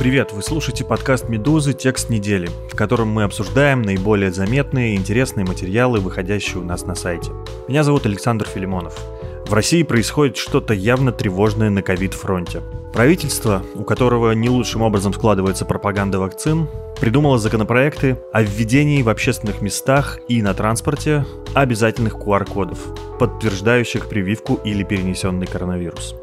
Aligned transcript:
Привет, 0.00 0.32
вы 0.32 0.40
слушаете 0.40 0.82
подкаст 0.82 1.28
«Медузы. 1.28 1.74
Текст 1.74 2.08
недели», 2.08 2.48
в 2.72 2.74
котором 2.74 3.08
мы 3.08 3.22
обсуждаем 3.22 3.82
наиболее 3.82 4.32
заметные 4.32 4.94
и 4.94 4.96
интересные 4.96 5.44
материалы, 5.44 6.00
выходящие 6.00 6.56
у 6.56 6.64
нас 6.64 6.86
на 6.86 6.94
сайте. 6.94 7.30
Меня 7.68 7.84
зовут 7.84 8.06
Александр 8.06 8.46
Филимонов. 8.46 8.98
В 9.46 9.52
России 9.52 9.82
происходит 9.82 10.38
что-то 10.38 10.72
явно 10.72 11.12
тревожное 11.12 11.68
на 11.68 11.82
ковид-фронте. 11.82 12.62
Правительство, 12.94 13.62
у 13.74 13.84
которого 13.84 14.32
не 14.32 14.48
лучшим 14.48 14.80
образом 14.80 15.12
складывается 15.12 15.66
пропаганда 15.66 16.18
вакцин, 16.18 16.66
придумало 16.98 17.38
законопроекты 17.38 18.18
о 18.32 18.40
введении 18.40 19.02
в 19.02 19.10
общественных 19.10 19.60
местах 19.60 20.18
и 20.28 20.40
на 20.40 20.54
транспорте 20.54 21.26
обязательных 21.52 22.14
QR-кодов, 22.14 22.78
подтверждающих 23.18 24.08
прививку 24.08 24.54
или 24.64 24.82
перенесенный 24.82 25.46
коронавирус. 25.46 26.14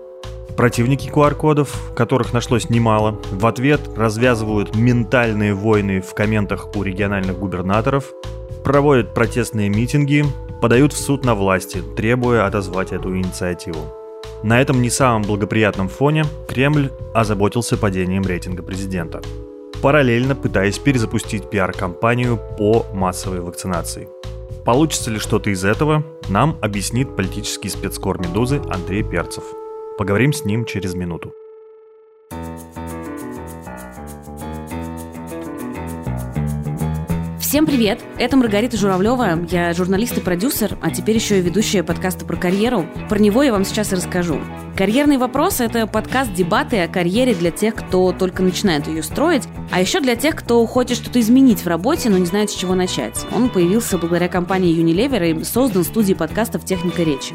Противники 0.57 1.07
QR-кодов, 1.07 1.91
которых 1.95 2.33
нашлось 2.33 2.71
немало, 2.71 3.19
в 3.31 3.45
ответ 3.45 3.79
развязывают 3.95 4.75
ментальные 4.75 5.53
войны 5.53 6.01
в 6.01 6.15
комментах 6.15 6.75
у 6.75 6.81
региональных 6.81 7.37
губернаторов, 7.37 8.11
проводят 8.63 9.13
протестные 9.13 9.69
митинги, 9.69 10.25
подают 10.59 10.93
в 10.93 10.97
суд 10.99 11.23
на 11.23 11.35
власти, 11.35 11.83
требуя 11.95 12.47
отозвать 12.47 12.91
эту 12.91 13.15
инициативу. 13.15 13.81
На 14.41 14.59
этом 14.59 14.81
не 14.81 14.89
самом 14.89 15.21
благоприятном 15.21 15.89
фоне 15.89 16.25
Кремль 16.47 16.89
озаботился 17.13 17.77
падением 17.77 18.23
рейтинга 18.23 18.63
президента, 18.63 19.21
параллельно 19.83 20.33
пытаясь 20.35 20.79
перезапустить 20.79 21.51
пиар-компанию 21.51 22.39
по 22.57 22.83
массовой 22.95 23.41
вакцинации. 23.41 24.09
Получится 24.65 25.11
ли 25.11 25.19
что-то 25.19 25.51
из 25.51 25.63
этого, 25.63 26.03
нам 26.29 26.57
объяснит 26.61 27.15
политический 27.15 27.69
спецкор 27.69 28.19
«Медузы» 28.19 28.59
Андрей 28.71 29.03
Перцев– 29.03 29.43
Поговорим 29.97 30.31
с 30.31 30.45
ним 30.45 30.63
через 30.63 30.93
минуту. 30.93 31.33
Всем 37.39 37.65
привет! 37.65 37.99
Это 38.19 38.37
Маргарита 38.37 38.77
Журавлева. 38.77 39.47
Я 39.49 39.73
журналист 39.73 40.15
и 40.19 40.21
продюсер, 40.21 40.77
а 40.83 40.91
теперь 40.91 41.15
еще 41.15 41.39
и 41.39 41.41
ведущая 41.41 41.81
подкаста 41.81 42.25
про 42.25 42.35
карьеру. 42.35 42.85
Про 43.09 43.17
него 43.17 43.41
я 43.41 43.51
вам 43.51 43.65
сейчас 43.65 43.91
и 43.91 43.95
расскажу. 43.95 44.39
«Карьерный 44.77 45.17
вопрос»— 45.17 45.59
это 45.61 45.87
подкаст-дебаты 45.87 46.81
о 46.81 46.87
карьере 46.87 47.33
для 47.33 47.49
тех, 47.49 47.73
кто 47.73 48.11
только 48.11 48.43
начинает 48.43 48.87
ее 48.87 49.01
строить, 49.01 49.47
а 49.71 49.81
еще 49.81 49.99
для 49.99 50.15
тех, 50.15 50.35
кто 50.35 50.63
хочет 50.67 50.97
что-то 50.97 51.19
изменить 51.19 51.61
в 51.61 51.67
работе, 51.67 52.11
но 52.11 52.19
не 52.19 52.27
знает, 52.27 52.51
с 52.51 52.55
чего 52.55 52.75
начать. 52.75 53.25
Он 53.31 53.49
появился 53.49 53.97
благодаря 53.97 54.27
компании 54.27 54.77
Unilever 54.77 55.31
и 55.31 55.43
создан 55.43 55.83
студией 55.83 56.15
подкастов 56.15 56.65
«Техника 56.65 57.01
речи». 57.01 57.33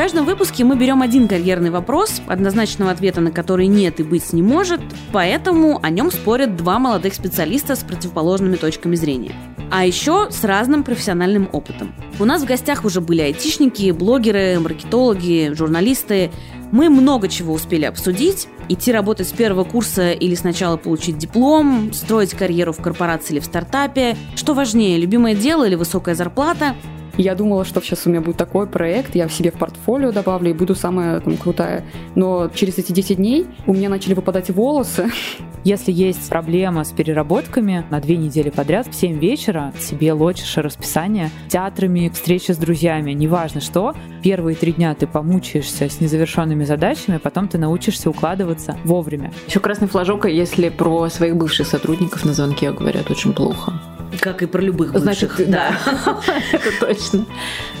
Каждом 0.00 0.24
выпуске 0.24 0.64
мы 0.64 0.76
берем 0.76 1.02
один 1.02 1.28
карьерный 1.28 1.68
вопрос, 1.68 2.22
однозначного 2.26 2.90
ответа 2.90 3.20
на 3.20 3.30
который 3.30 3.66
нет 3.66 4.00
и 4.00 4.02
быть 4.02 4.32
не 4.32 4.40
может, 4.40 4.80
поэтому 5.12 5.78
о 5.82 5.90
нем 5.90 6.10
спорят 6.10 6.56
два 6.56 6.78
молодых 6.78 7.12
специалиста 7.12 7.76
с 7.76 7.80
противоположными 7.80 8.56
точками 8.56 8.96
зрения. 8.96 9.32
А 9.70 9.84
еще 9.84 10.30
с 10.30 10.42
разным 10.42 10.84
профессиональным 10.84 11.50
опытом. 11.52 11.94
У 12.18 12.24
нас 12.24 12.40
в 12.40 12.46
гостях 12.46 12.86
уже 12.86 13.02
были 13.02 13.20
айтишники, 13.20 13.90
блогеры, 13.90 14.58
маркетологи, 14.58 15.52
журналисты. 15.52 16.30
Мы 16.72 16.88
много 16.88 17.28
чего 17.28 17.52
успели 17.52 17.84
обсудить. 17.84 18.48
Идти 18.70 18.92
работать 18.92 19.28
с 19.28 19.32
первого 19.32 19.64
курса 19.64 20.12
или 20.12 20.34
сначала 20.34 20.78
получить 20.78 21.18
диплом, 21.18 21.92
строить 21.92 22.32
карьеру 22.32 22.72
в 22.72 22.80
корпорации 22.80 23.34
или 23.34 23.40
в 23.40 23.44
стартапе. 23.44 24.16
Что 24.34 24.54
важнее, 24.54 24.96
любимое 24.96 25.34
дело 25.34 25.66
или 25.66 25.74
высокая 25.74 26.14
зарплата– 26.14 26.74
я 27.22 27.34
думала, 27.34 27.64
что 27.64 27.80
сейчас 27.80 28.06
у 28.06 28.10
меня 28.10 28.20
будет 28.20 28.36
такой 28.36 28.66
проект, 28.66 29.14
я 29.14 29.28
в 29.28 29.32
себе 29.32 29.50
в 29.50 29.54
портфолио 29.54 30.12
добавлю 30.12 30.50
и 30.50 30.54
буду 30.54 30.74
самая 30.74 31.20
там, 31.20 31.36
крутая. 31.36 31.84
Но 32.14 32.50
через 32.54 32.78
эти 32.78 32.92
10 32.92 33.16
дней 33.16 33.46
у 33.66 33.74
меня 33.74 33.88
начали 33.88 34.14
выпадать 34.14 34.50
волосы. 34.50 35.10
Если 35.64 35.92
есть 35.92 36.30
проблема 36.30 36.84
с 36.84 36.92
переработками 36.92 37.84
на 37.90 38.00
две 38.00 38.16
недели 38.16 38.48
подряд, 38.48 38.86
в 38.86 38.94
7 38.94 39.18
вечера 39.18 39.74
себе 39.78 40.14
лочишь 40.14 40.56
расписание 40.56 41.30
театрами, 41.48 42.08
встречи 42.08 42.52
с 42.52 42.56
друзьями, 42.56 43.12
неважно 43.12 43.60
что. 43.60 43.94
Первые 44.22 44.56
три 44.56 44.72
дня 44.72 44.94
ты 44.94 45.06
помучаешься 45.06 45.90
с 45.90 46.00
незавершенными 46.00 46.64
задачами, 46.64 47.18
потом 47.18 47.48
ты 47.48 47.58
научишься 47.58 48.08
укладываться 48.08 48.78
вовремя. 48.84 49.32
Еще 49.46 49.60
красный 49.60 49.88
флажок, 49.88 50.24
если 50.26 50.70
про 50.70 51.08
своих 51.10 51.36
бывших 51.36 51.66
сотрудников 51.66 52.24
на 52.24 52.32
звонке 52.32 52.72
говорят 52.72 53.10
очень 53.10 53.34
плохо. 53.34 53.79
Как 54.18 54.42
и 54.42 54.46
про 54.46 54.60
любых 54.60 54.92
бывших. 54.92 55.36
Значит, 55.36 55.50
да. 55.50 55.78
Это 56.52 56.70
точно. 56.80 57.26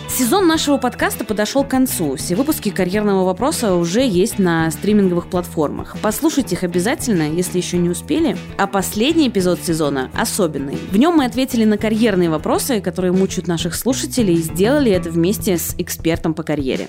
Сезон 0.08 0.46
нашего 0.46 0.76
подкаста 0.76 1.24
подошел 1.24 1.64
к 1.64 1.68
концу. 1.68 2.16
Все 2.16 2.34
выпуски 2.34 2.70
карьерного 2.70 3.24
вопроса 3.24 3.74
уже 3.74 4.06
есть 4.06 4.38
на 4.38 4.70
стриминговых 4.70 5.28
платформах. 5.28 5.96
Послушайте 6.02 6.56
их 6.56 6.64
обязательно, 6.64 7.30
если 7.30 7.58
еще 7.58 7.78
не 7.78 7.88
успели. 7.88 8.36
А 8.58 8.66
последний 8.66 9.28
эпизод 9.28 9.60
сезона 9.60 10.10
особенный. 10.14 10.76
В 10.90 10.96
нем 10.96 11.16
мы 11.16 11.24
ответили 11.24 11.64
на 11.64 11.78
карьерные 11.78 12.28
вопросы, 12.28 12.80
которые 12.80 13.12
мучают 13.12 13.46
наших 13.46 13.74
слушателей, 13.74 14.34
и 14.34 14.42
сделали 14.42 14.90
это 14.90 15.10
вместе 15.10 15.56
с 15.56 15.74
экспертом 15.78 16.34
по 16.34 16.42
карьере. 16.42 16.88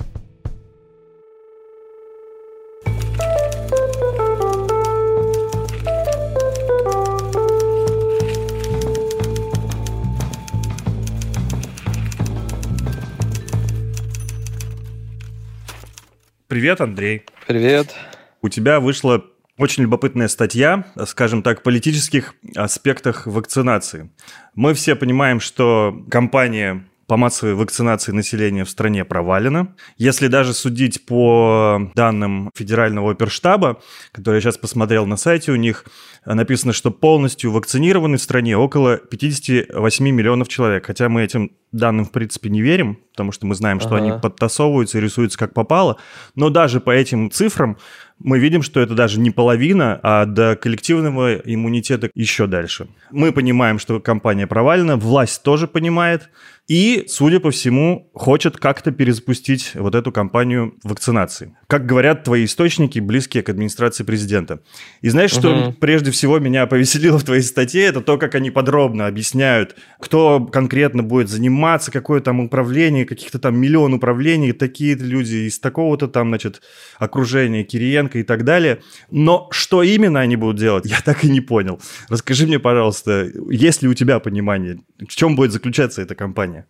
Привет, 16.52 16.82
Андрей. 16.82 17.24
Привет. 17.48 17.96
У 18.42 18.50
тебя 18.50 18.82
вышла 18.82 19.24
очень 19.58 19.84
любопытная 19.84 20.28
статья, 20.28 20.84
скажем 21.06 21.44
так, 21.44 21.64
политических 21.64 22.36
аспектах 22.58 23.26
вакцинации. 23.26 24.12
Мы 24.54 24.74
все 24.74 24.96
понимаем, 24.98 25.40
что 25.40 26.06
компания 26.12 26.86
по 27.12 27.18
массовой 27.18 27.56
вакцинации 27.56 28.14
населения 28.14 28.64
в 28.64 28.70
стране 28.70 29.04
провалена. 29.04 29.76
Если 29.98 30.28
даже 30.28 30.54
судить 30.54 31.06
по 31.06 31.92
данным 31.94 32.52
федерального 32.56 33.12
оперштаба, 33.12 33.82
который 34.14 34.36
я 34.36 34.40
сейчас 34.40 34.58
посмотрел 34.58 35.06
на 35.06 35.18
сайте 35.18 35.52
у 35.52 35.58
них, 35.58 35.84
написано, 36.26 36.72
что 36.72 36.90
полностью 36.90 37.52
вакцинированы 37.52 38.16
в 38.16 38.22
стране 38.22 38.56
около 38.56 38.96
58 38.96 40.10
миллионов 40.10 40.48
человек. 40.48 40.86
Хотя 40.86 41.10
мы 41.10 41.22
этим 41.24 41.52
данным, 41.74 42.06
в 42.06 42.12
принципе, 42.12 42.50
не 42.50 42.62
верим, 42.62 42.98
потому 43.12 43.34
что 43.34 43.46
мы 43.46 43.56
знаем, 43.56 43.82
что 43.82 43.96
ага. 43.96 43.98
они 43.98 44.12
подтасовываются 44.18 44.98
и 44.98 45.02
рисуются 45.02 45.38
как 45.38 45.54
попало. 45.54 45.98
Но 46.36 46.50
даже 46.50 46.80
по 46.80 46.92
этим 46.92 47.30
цифрам 47.30 47.78
мы 48.20 48.40
видим, 48.40 48.62
что 48.62 48.80
это 48.80 48.94
даже 48.94 49.20
не 49.20 49.32
половина, 49.32 50.00
а 50.04 50.26
до 50.26 50.56
коллективного 50.56 51.36
иммунитета 51.36 52.10
еще 52.14 52.48
дальше. 52.48 52.88
Мы 53.10 53.32
понимаем, 53.32 53.80
что 53.80 54.00
компания 54.00 54.48
провалена, 54.48 54.96
власть 54.96 55.44
тоже 55.44 55.68
понимает, 55.68 56.30
и, 56.72 57.04
судя 57.10 57.42
по 57.42 57.52
всему, 57.52 58.10
хочет 58.14 58.56
как-то 58.56 58.92
перезапустить 58.92 59.72
вот 59.76 59.94
эту 59.94 60.14
кампанию 60.14 60.76
вакцинации. 60.84 61.58
Как 61.68 61.86
говорят 61.86 62.24
твои 62.24 62.46
источники, 62.46 63.00
близкие 63.00 63.44
к 63.44 63.50
администрации 63.50 64.06
президента. 64.06 64.62
И 65.02 65.10
знаешь, 65.10 65.32
что 65.32 65.50
угу. 65.50 65.74
прежде 65.74 66.12
всего 66.12 66.40
меня 66.40 66.66
повеселило 66.68 67.20
в 67.20 67.26
твоей 67.26 67.42
статье, 67.42 67.84
это 67.84 68.00
то, 68.00 68.18
как 68.18 68.36
они 68.36 68.52
подробно 68.52 69.08
объясняют, 69.08 69.76
кто 70.00 70.46
конкретно 70.46 71.04
будет 71.04 71.28
заниматься, 71.28 71.92
какое 71.92 72.22
там 72.22 72.40
управление, 72.40 73.04
каких-то 73.04 73.38
там 73.38 73.60
миллион 73.60 73.94
управлений, 73.94 74.54
такие 74.54 74.96
люди 74.96 75.50
из 75.50 75.60
такого-то 75.60 76.08
там, 76.08 76.30
значит, 76.30 76.62
окружения 77.00 77.66
Кириенко 77.66 78.20
и 78.20 78.24
так 78.24 78.46
далее. 78.46 78.80
Но 79.10 79.50
что 79.52 79.84
именно 79.84 80.22
они 80.22 80.38
будут 80.38 80.56
делать, 80.56 80.86
я 80.86 81.02
так 81.04 81.26
и 81.26 81.30
не 81.30 81.42
понял. 81.42 81.82
Расскажи 82.08 82.48
мне, 82.48 82.60
пожалуйста, 82.60 83.30
есть 83.50 83.82
ли 83.82 83.90
у 83.90 83.94
тебя 83.94 84.20
понимание, 84.20 84.80
в 85.00 85.14
чем 85.14 85.36
будет 85.36 85.52
заключаться 85.52 86.02
эта 86.02 86.16
кампания? 86.16 86.61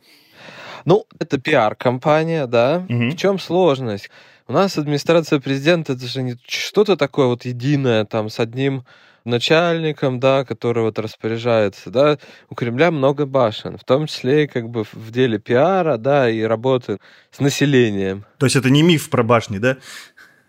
Ну, 0.85 1.05
это 1.19 1.37
пиар-компания, 1.37 2.47
да. 2.47 2.85
Угу. 2.89 3.11
В 3.11 3.15
чем 3.15 3.39
сложность? 3.39 4.09
У 4.47 4.53
нас 4.53 4.77
администрация 4.77 5.39
президента, 5.39 5.93
это 5.93 6.05
же 6.05 6.23
не 6.23 6.35
что-то 6.47 6.97
такое 6.97 7.27
вот 7.27 7.45
единое, 7.45 8.05
там, 8.05 8.29
с 8.29 8.39
одним 8.39 8.83
начальником, 9.23 10.19
да, 10.19 10.43
который 10.45 10.83
вот 10.83 10.99
распоряжается, 10.99 11.89
да, 11.89 12.17
у 12.49 12.55
Кремля 12.55 12.91
много 12.91 13.25
башен, 13.25 13.77
в 13.77 13.83
том 13.83 14.07
числе 14.07 14.45
и 14.45 14.47
как 14.47 14.69
бы 14.69 14.83
в 14.83 15.11
деле 15.11 15.39
пиара, 15.39 15.97
да, 15.97 16.29
и 16.29 16.41
работы 16.41 16.97
с 17.31 17.39
населением. 17.39 18.25
То 18.39 18.45
есть 18.45 18.55
это 18.55 18.69
не 18.69 18.81
миф 18.81 19.09
про 19.09 19.23
башни, 19.23 19.59
да? 19.59 19.77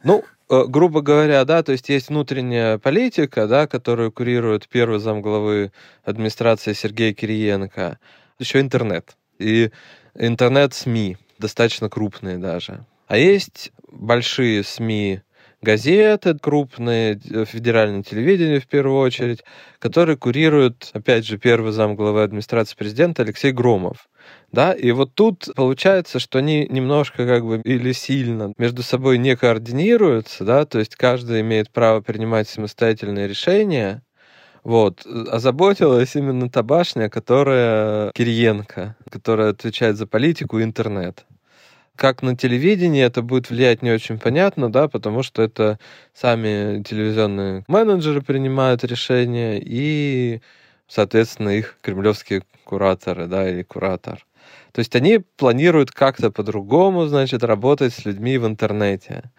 Ну, 0.05 0.25
э, 0.51 0.65
грубо 0.67 1.03
говоря, 1.03 1.45
да, 1.45 1.63
то 1.63 1.73
есть 1.73 1.89
есть 1.89 2.09
внутренняя 2.09 2.79
политика, 2.79 3.47
да, 3.47 3.67
которую 3.67 4.11
курирует 4.11 4.69
первый 4.69 4.99
замглавы 4.99 5.73
администрации 6.03 6.73
Сергей 6.73 7.13
Кириенко, 7.13 7.99
еще 8.39 8.61
интернет. 8.61 9.17
И 9.43 9.71
интернет-СМИ, 10.15 11.17
достаточно 11.39 11.89
крупные 11.89 12.39
даже. 12.39 12.85
А 13.09 13.17
есть 13.17 13.73
большие 13.91 14.63
СМИ, 14.63 15.21
газеты 15.63 16.39
крупные, 16.39 17.21
э, 17.31 17.45
федеральное 17.45 18.03
телевидение 18.03 18.61
в 18.61 18.67
первую 18.67 18.99
очередь, 18.99 19.45
которые 19.79 20.17
курируют, 20.17 20.91
опять 20.93 21.27
же, 21.27 21.39
первый 21.39 21.73
зам 21.73 21.95
главы 21.95 22.23
администрации 22.23 22.77
президента 22.77 23.23
Алексей 23.23 23.53
Громов. 23.53 24.09
Да, 24.51 24.73
и 24.73 24.91
вот 24.93 25.15
тут 25.15 25.49
получается, 25.57 26.19
что 26.19 26.39
они 26.39 26.67
немножко 26.69 27.27
как 27.27 27.45
бы 27.45 27.61
или 27.65 27.93
сильно 27.93 28.53
между 28.59 28.83
собой 28.83 29.19
не 29.19 29.37
координируются, 29.37 30.45
да, 30.45 30.65
то 30.65 30.79
есть 30.79 30.97
каждый 30.97 31.41
имеет 31.41 31.71
право 31.71 32.01
принимать 32.01 32.49
самостоятельные 32.49 33.29
решения, 33.29 34.03
вот. 34.65 35.05
Озаботилась 35.07 36.15
именно 36.17 36.49
та 36.51 36.63
башня, 36.63 37.09
которая 37.11 38.13
Кириенко, 38.13 38.97
которая 39.11 39.51
отвечает 39.51 39.97
за 39.97 40.07
политику 40.07 40.59
и 40.59 40.63
интернет. 40.65 41.27
Как 41.97 42.23
на 42.23 42.37
телевидении 42.37 43.03
это 43.03 43.23
будет 43.23 43.51
влиять 43.51 43.83
не 43.83 43.91
очень 43.91 44.19
понятно, 44.19 44.73
да, 44.73 44.89
потому 44.89 45.23
что 45.23 45.43
это 45.43 45.79
сами 46.15 46.83
телевизионные 46.83 47.65
менеджеры 47.69 48.23
принимают 48.23 48.83
решения 48.85 49.61
и, 49.63 50.41
соответственно, 50.89 51.51
их 51.51 51.79
кремлевские 51.83 52.43
кураторы, 52.65 53.27
да, 53.27 53.49
или 53.49 53.63
куратор. 53.63 54.25
То 54.73 54.79
есть 54.79 54.97
они 54.97 55.19
планируют 55.37 55.91
как-то 55.91 56.31
по-другому, 56.31 57.07
значит, 57.07 57.45
работать 57.45 57.93
с 57.93 58.05
людьми 58.07 58.39
в 58.39 58.47
интернете. 58.47 59.31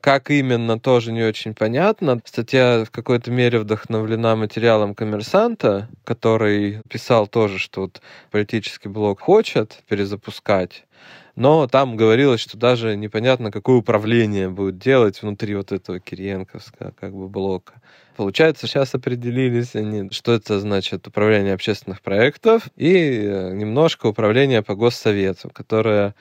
Как 0.00 0.30
именно, 0.30 0.78
тоже 0.78 1.12
не 1.12 1.22
очень 1.22 1.54
понятно. 1.54 2.20
Статья 2.24 2.84
в 2.84 2.90
какой-то 2.90 3.30
мере 3.30 3.58
вдохновлена 3.58 4.36
материалом 4.36 4.94
коммерсанта, 4.94 5.88
который 6.04 6.82
писал 6.88 7.26
тоже, 7.26 7.58
что 7.58 7.82
вот 7.82 8.00
политический 8.30 8.88
блок 8.88 9.20
хочет 9.20 9.82
перезапускать 9.88 10.84
но 11.38 11.68
там 11.68 11.96
говорилось, 11.96 12.40
что 12.40 12.58
даже 12.58 12.96
непонятно, 12.96 13.52
какое 13.52 13.76
управление 13.76 14.48
будет 14.48 14.78
делать 14.78 15.22
внутри 15.22 15.54
вот 15.54 15.70
этого 15.70 16.00
Кириенковского 16.00 16.92
как 16.98 17.14
бы 17.14 17.28
блока. 17.28 17.74
Получается, 18.16 18.66
сейчас 18.66 18.92
определились 18.96 19.76
они, 19.76 20.10
что 20.10 20.32
это 20.32 20.58
значит 20.58 21.06
управление 21.06 21.54
общественных 21.54 22.02
проектов 22.02 22.66
и 22.74 23.22
э, 23.22 23.54
немножко 23.54 24.06
управление 24.06 24.64
по 24.64 24.74
госсовету, 24.74 25.48
которое 25.50 26.16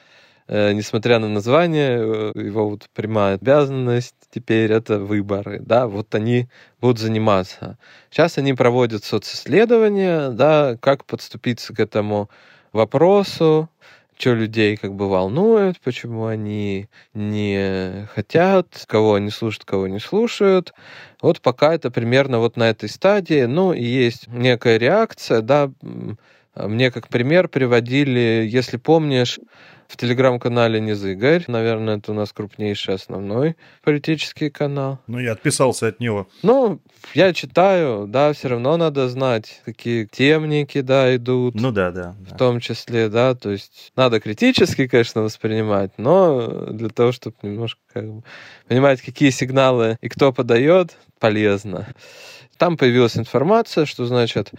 несмотря 0.48 1.20
на 1.20 1.28
название, 1.28 2.00
э, 2.00 2.32
его 2.36 2.70
вот 2.70 2.88
прямая 2.94 3.36
обязанность 3.36 4.16
теперь 4.32 4.72
это 4.72 5.00
выборы, 5.00 5.60
да, 5.60 5.88
вот 5.88 6.14
они 6.16 6.48
будут 6.80 7.00
заниматься. 7.00 7.78
Сейчас 8.10 8.38
они 8.38 8.54
проводят 8.54 9.04
социсследования, 9.04 10.30
да, 10.30 10.78
как 10.80 11.06
подступиться 11.06 11.74
к 11.74 11.80
этому 11.80 12.30
вопросу, 12.72 13.70
что 14.18 14.34
людей 14.34 14.78
как 14.78 14.94
бы 14.94 15.10
волнует, 15.10 15.80
почему 15.82 16.26
они 16.26 16.90
не 17.14 18.08
хотят, 18.14 18.86
кого 18.88 19.16
они 19.16 19.30
слушают, 19.30 19.66
кого 19.66 19.88
не 19.88 20.00
слушают. 20.00 20.74
Вот 21.22 21.42
пока 21.42 21.74
это 21.74 21.92
примерно 21.92 22.40
вот 22.40 22.58
на 22.58 22.70
этой 22.70 22.90
стадии. 22.90 23.44
Ну, 23.44 23.74
и 23.74 23.84
есть 23.84 24.28
некая 24.28 24.78
реакция, 24.78 25.42
да, 25.42 25.72
мне 26.56 26.90
как 26.90 27.10
пример 27.10 27.48
приводили, 27.48 28.48
если 28.50 28.78
помнишь, 28.78 29.40
в 29.88 29.98
телеграм-канале 29.98 30.80
Низыгорь. 30.80 31.44
Наверное, 31.48 31.98
это 31.98 32.12
у 32.12 32.16
нас 32.16 32.34
крупнейший 32.34 32.96
основной 32.96 33.56
политический 33.84 34.50
канал. 34.50 35.00
Ну, 35.08 35.20
я 35.20 35.32
отписался 35.34 35.88
от 35.88 36.00
него. 36.00 36.28
Ну, 36.44 36.80
я 37.14 37.34
читаю, 37.34 38.06
да, 38.08 38.34
все 38.34 38.50
равно 38.50 38.78
надо 38.78 39.08
знать, 39.10 39.62
какие 39.66 40.06
темники, 40.06 40.82
да, 40.82 41.16
идут. 41.16 41.56
Ну 41.56 41.72
да, 41.72 41.92
да. 41.92 42.16
В 42.20 42.32
да. 42.32 42.38
том 42.38 42.60
числе, 42.60 43.10
да, 43.10 43.36
то 43.36 43.52
есть 43.52 43.92
надо 43.96 44.20
критически, 44.20 44.88
конечно, 44.88 45.22
воспринимать, 45.22 45.92
но 45.98 46.68
для 46.72 46.90
того, 46.90 47.12
чтобы 47.12 47.36
немножко 47.42 47.80
как 47.94 48.12
бы 48.12 48.24
понимать, 48.68 49.02
какие 49.02 49.30
сигналы 49.30 49.98
и 50.02 50.10
кто 50.10 50.34
подает, 50.34 50.98
полезно. 51.20 51.88
Там 52.58 52.78
появилась 52.78 53.18
информация, 53.18 53.86
что, 53.86 54.06
значит, 54.06 54.52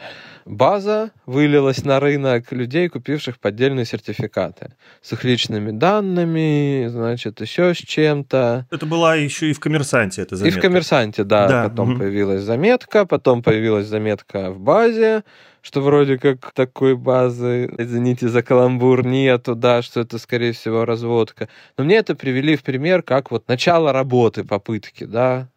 база 0.44 1.10
вылилась 1.26 1.84
на 1.84 2.00
рынок 2.00 2.52
людей, 2.52 2.88
купивших 2.88 3.38
поддельные 3.38 3.84
сертификаты 3.84 4.72
с 5.02 5.12
их 5.12 5.24
личными 5.24 5.72
данными, 5.72 6.86
значит, 6.88 7.40
еще 7.40 7.74
с 7.74 7.78
чем-то. 7.78 8.66
Это 8.70 8.86
была 8.86 9.16
еще 9.16 9.50
и 9.50 9.52
в 9.52 9.60
«Коммерсанте» 9.60 10.22
эта 10.22 10.36
заметка. 10.36 10.56
И 10.56 10.60
в 10.60 10.62
«Коммерсанте», 10.62 11.24
да. 11.24 11.48
да. 11.48 11.68
Потом 11.68 11.92
угу. 11.92 11.98
появилась 12.00 12.42
заметка, 12.42 13.04
потом 13.04 13.42
появилась 13.42 13.86
заметка 13.86 14.50
в 14.50 14.60
базе, 14.60 15.24
что 15.60 15.80
вроде 15.80 16.18
как 16.18 16.52
такой 16.52 16.96
базы, 16.96 17.70
извините 17.78 18.28
за 18.28 18.42
каламбур, 18.42 19.04
нету, 19.04 19.54
да, 19.54 19.82
что 19.82 20.00
это, 20.00 20.18
скорее 20.18 20.52
всего, 20.52 20.84
разводка. 20.84 21.48
Но 21.76 21.84
мне 21.84 21.96
это 21.96 22.14
привели 22.14 22.56
в 22.56 22.62
пример 22.62 23.02
как 23.02 23.30
вот 23.30 23.48
начало 23.48 23.92
работы, 23.92 24.44
попытки, 24.44 25.04
да, 25.04 25.48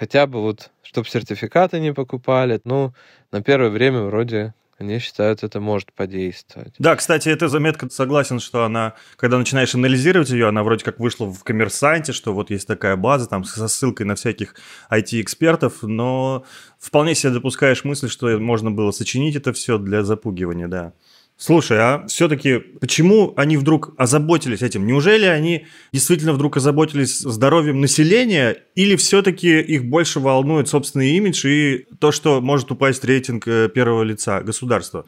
хотя 0.00 0.26
бы 0.26 0.40
вот, 0.40 0.70
чтобы 0.82 1.08
сертификаты 1.08 1.78
не 1.78 1.92
покупали. 1.92 2.58
Ну, 2.64 2.94
на 3.32 3.42
первое 3.42 3.68
время 3.68 4.00
вроде 4.00 4.54
они 4.78 4.98
считают, 4.98 5.44
это 5.44 5.60
может 5.60 5.92
подействовать. 5.92 6.74
Да, 6.78 6.96
кстати, 6.96 7.28
эта 7.28 7.48
заметка, 7.48 7.90
согласен, 7.90 8.40
что 8.40 8.64
она, 8.64 8.94
когда 9.16 9.36
начинаешь 9.36 9.74
анализировать 9.74 10.30
ее, 10.30 10.48
она 10.48 10.62
вроде 10.62 10.86
как 10.86 10.98
вышла 10.98 11.26
в 11.26 11.44
коммерсанте, 11.44 12.14
что 12.14 12.32
вот 12.32 12.48
есть 12.48 12.66
такая 12.66 12.96
база, 12.96 13.28
там, 13.28 13.44
со 13.44 13.68
ссылкой 13.68 14.06
на 14.06 14.14
всяких 14.14 14.54
IT-экспертов, 14.90 15.82
но 15.82 16.46
вполне 16.78 17.14
себе 17.14 17.34
допускаешь 17.34 17.84
мысль, 17.84 18.08
что 18.08 18.38
можно 18.38 18.70
было 18.70 18.92
сочинить 18.92 19.36
это 19.36 19.52
все 19.52 19.76
для 19.76 20.02
запугивания, 20.02 20.66
да. 20.66 20.94
Слушай, 21.42 21.78
а 21.80 22.06
все-таки 22.06 22.58
почему 22.58 23.32
они 23.34 23.56
вдруг 23.56 23.94
озаботились 23.96 24.60
этим? 24.60 24.86
Неужели 24.86 25.24
они 25.24 25.64
действительно 25.90 26.34
вдруг 26.34 26.58
озаботились 26.58 27.20
здоровьем 27.20 27.80
населения, 27.80 28.58
или 28.74 28.94
все-таки 28.94 29.58
их 29.58 29.86
больше 29.86 30.20
волнует 30.20 30.68
собственный 30.68 31.12
имидж 31.16 31.46
и 31.46 31.86
то, 31.98 32.12
что 32.12 32.42
может 32.42 32.70
упасть 32.70 33.02
рейтинг 33.06 33.48
э, 33.48 33.70
первого 33.70 34.02
лица 34.02 34.42
государства? 34.42 35.06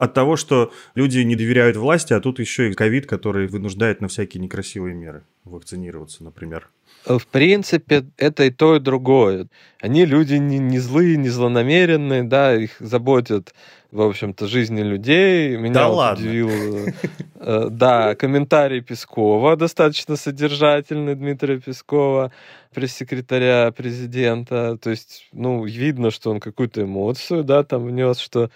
От 0.00 0.14
того, 0.14 0.36
что 0.36 0.72
люди 0.94 1.18
не 1.18 1.36
доверяют 1.36 1.76
власти, 1.76 2.14
а 2.14 2.20
тут 2.20 2.38
еще 2.38 2.70
и 2.70 2.72
ковид, 2.72 3.06
который 3.06 3.46
вынуждает 3.46 4.00
на 4.00 4.08
всякие 4.08 4.42
некрасивые 4.42 4.94
меры 4.94 5.24
вакцинироваться, 5.44 6.24
например. 6.24 6.70
В 7.04 7.26
принципе, 7.26 8.06
это 8.16 8.44
и 8.44 8.50
то, 8.50 8.76
и 8.76 8.80
другое. 8.80 9.48
Они 9.78 10.06
люди 10.06 10.36
не, 10.36 10.58
не 10.58 10.78
злые, 10.78 11.18
не 11.18 11.28
злонамеренные, 11.28 12.22
да, 12.22 12.56
их 12.56 12.76
заботят 12.80 13.52
в 13.92 14.02
общем-то, 14.02 14.46
жизни 14.46 14.82
людей. 14.82 15.56
Меня 15.56 15.74
да 15.74 15.88
вот 15.88 15.96
ладно. 15.96 16.24
удивил, 16.24 16.50
э, 17.34 17.66
да, 17.70 18.14
комментарий 18.14 18.82
Пескова, 18.82 19.56
достаточно 19.56 20.16
содержательный 20.16 21.16
Дмитрия 21.16 21.58
Пескова, 21.58 22.30
пресс-секретаря 22.72 23.72
президента. 23.72 24.78
То 24.80 24.90
есть, 24.90 25.28
ну, 25.32 25.64
видно, 25.64 26.10
что 26.10 26.30
он 26.30 26.38
какую-то 26.38 26.82
эмоцию, 26.82 27.42
да, 27.42 27.64
там 27.64 27.84
внес, 27.84 28.18
что 28.18 28.50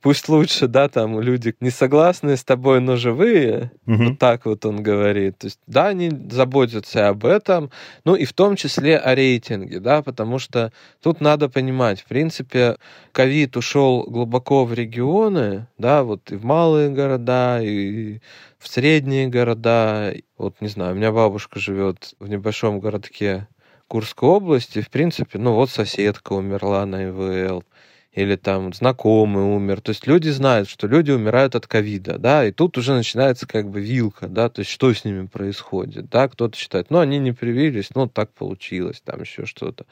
пусть 0.00 0.28
лучше, 0.28 0.68
да, 0.68 0.88
там 0.88 1.20
люди 1.20 1.54
не 1.60 1.70
согласны 1.70 2.36
с 2.36 2.44
тобой, 2.44 2.80
но 2.80 2.96
живые, 2.96 3.72
угу. 3.86 4.04
вот 4.04 4.18
так 4.18 4.46
вот 4.46 4.64
он 4.64 4.82
говорит. 4.82 5.38
То 5.38 5.46
есть, 5.46 5.60
да, 5.66 5.88
они 5.88 6.10
заботятся 6.30 7.08
об 7.08 7.24
этом, 7.24 7.70
ну 8.04 8.14
и 8.14 8.24
в 8.24 8.32
том 8.32 8.56
числе 8.56 8.96
о 8.96 9.14
рейтинге, 9.14 9.80
да, 9.80 10.02
потому 10.02 10.38
что 10.38 10.72
тут 11.02 11.20
надо 11.20 11.48
понимать, 11.48 12.00
в 12.00 12.04
принципе, 12.04 12.76
ковид 13.12 13.56
ушел 13.56 14.04
глубоко 14.04 14.64
в 14.64 14.72
регионы, 14.72 15.66
да, 15.78 16.04
вот 16.04 16.30
и 16.30 16.36
в 16.36 16.44
малые 16.44 16.90
города, 16.90 17.60
и 17.62 18.20
в 18.58 18.68
средние 18.68 19.28
города. 19.28 20.14
Вот, 20.36 20.60
не 20.60 20.68
знаю, 20.68 20.92
у 20.92 20.96
меня 20.96 21.12
бабушка 21.12 21.58
живет 21.58 22.14
в 22.20 22.28
небольшом 22.28 22.80
городке 22.80 23.48
Курской 23.88 24.28
области, 24.28 24.82
в 24.82 24.90
принципе, 24.90 25.38
ну 25.38 25.54
вот 25.54 25.70
соседка 25.70 26.34
умерла 26.34 26.84
на 26.84 27.06
ИВЛ 27.06 27.64
или 28.12 28.36
там 28.36 28.72
знакомый 28.72 29.44
умер. 29.44 29.80
То 29.80 29.90
есть 29.90 30.06
люди 30.06 30.28
знают, 30.28 30.68
что 30.68 30.86
люди 30.86 31.10
умирают 31.10 31.54
от 31.54 31.66
ковида, 31.66 32.18
да, 32.18 32.46
и 32.46 32.52
тут 32.52 32.78
уже 32.78 32.94
начинается 32.94 33.46
как 33.46 33.68
бы 33.68 33.80
вилка, 33.80 34.28
да, 34.28 34.48
то 34.48 34.60
есть 34.60 34.70
что 34.70 34.92
с 34.92 35.04
ними 35.04 35.26
происходит, 35.26 36.08
да, 36.08 36.28
кто-то 36.28 36.56
считает, 36.56 36.90
ну, 36.90 36.98
они 36.98 37.18
не 37.18 37.32
привились, 37.32 37.90
ну, 37.94 38.08
так 38.08 38.32
получилось, 38.32 39.02
там 39.04 39.20
еще 39.20 39.44
что-то. 39.44 39.86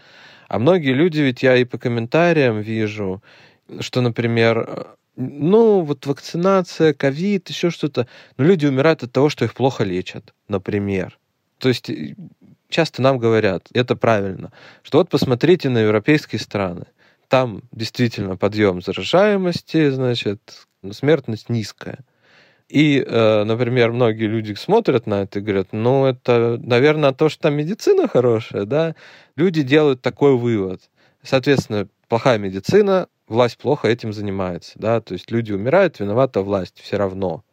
А 0.49 0.59
многие 0.59 0.93
люди, 0.93 1.21
ведь 1.21 1.43
я 1.43 1.57
и 1.57 1.65
по 1.65 1.79
комментариям 1.79 2.61
вижу, 2.61 3.23
что, 3.81 4.01
например, 4.01 4.97
ну, 5.17 5.81
вот 5.81 6.07
вакцинация, 6.07 6.95
ковид, 6.95 7.49
еще 7.49 7.71
что-то, 7.71 8.07
но 8.37 8.45
люди 8.45 8.67
умирают 8.67 9.03
от 9.03 9.13
того, 9.13 9.29
что 9.29 9.45
их 9.45 9.55
плохо 9.55 9.85
лечат, 9.85 10.35
например. 10.49 11.19
То 11.59 11.69
есть 11.69 11.91
часто 12.69 13.03
нам 13.03 13.19
говорят, 13.19 13.69
это 13.73 13.97
правильно, 13.97 14.53
что 14.83 14.99
вот 14.99 15.09
посмотрите 15.09 15.69
на 15.69 15.79
европейские 15.79 16.41
страны, 16.41 16.87
там 17.29 17.63
действительно 17.73 18.37
подъем 18.37 18.83
заражаемости, 18.83 19.91
значит, 19.91 20.67
смертность 20.93 21.49
низкая. 21.49 21.99
И, 22.69 22.99
э, 23.07 23.45
например, 23.45 23.93
многие 23.93 24.27
люди 24.27 24.55
смотрят 24.55 25.07
на 25.07 25.23
это 25.23 25.39
и 25.39 25.43
говорят, 25.43 25.69
ну, 25.73 26.07
это, 26.07 26.59
наверное, 26.61 27.13
то, 27.13 27.29
что 27.29 27.43
там 27.43 27.55
медицина 27.55 28.09
хорошая, 28.09 28.65
да. 28.65 28.97
Люди 29.37 29.63
делают 29.63 30.03
такой 30.03 30.37
вывод. 30.37 30.81
Соответственно, 31.23 31.89
плохая 32.09 32.39
медицина, 32.39 33.09
власть 33.29 33.59
плохо 33.59 33.89
этим 33.89 34.13
занимается, 34.13 34.73
да, 34.77 35.01
то 35.01 35.15
есть 35.15 35.31
люди 35.31 35.53
умирают, 35.53 36.01
виновата 36.01 36.43
власть 36.43 36.81
все 36.81 36.97
равно. 36.97 37.45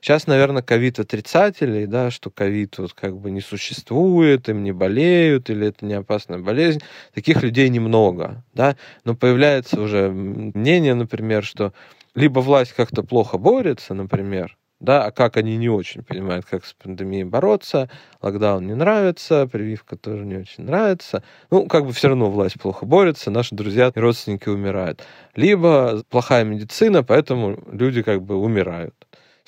Сейчас, 0.00 0.26
наверное, 0.26 0.62
ковид-отрицателей, 0.62 1.86
да, 1.86 2.10
что 2.10 2.30
ковид 2.30 2.78
вот 2.78 2.94
как 2.94 3.18
бы 3.18 3.30
не 3.30 3.42
существует, 3.42 4.48
им 4.48 4.64
не 4.64 4.72
болеют, 4.72 5.50
или 5.50 5.68
это 5.68 5.84
не 5.84 5.92
опасная 5.94 6.38
болезнь, 6.38 6.80
таких 7.12 7.42
людей 7.42 7.68
немного, 7.68 8.42
да, 8.54 8.76
но 9.04 9.14
появляется 9.14 9.78
уже 9.78 10.10
мнение, 10.10 10.94
например, 10.94 11.44
что 11.44 11.74
либо 12.14 12.40
власть 12.40 12.72
как-то 12.72 13.02
плохо 13.02 13.36
борется, 13.36 13.92
например, 13.92 14.56
да, 14.80 15.04
а 15.04 15.10
как 15.10 15.36
они 15.36 15.58
не 15.58 15.68
очень 15.68 16.02
понимают, 16.02 16.46
как 16.46 16.64
с 16.64 16.72
пандемией 16.72 17.24
бороться, 17.24 17.90
локдаун 18.22 18.66
не 18.66 18.74
нравится, 18.74 19.46
прививка 19.46 19.96
тоже 19.96 20.24
не 20.24 20.36
очень 20.36 20.64
нравится, 20.64 21.22
ну, 21.50 21.66
как 21.66 21.84
бы 21.84 21.92
все 21.92 22.08
равно 22.08 22.30
власть 22.30 22.58
плохо 22.58 22.86
борется, 22.86 23.30
наши 23.30 23.54
друзья 23.54 23.92
и 23.94 23.98
родственники 24.00 24.48
умирают. 24.48 25.02
Либо 25.36 26.02
плохая 26.08 26.44
медицина, 26.44 27.04
поэтому 27.04 27.62
люди 27.70 28.02
как 28.02 28.22
бы 28.22 28.36
умирают 28.36 28.94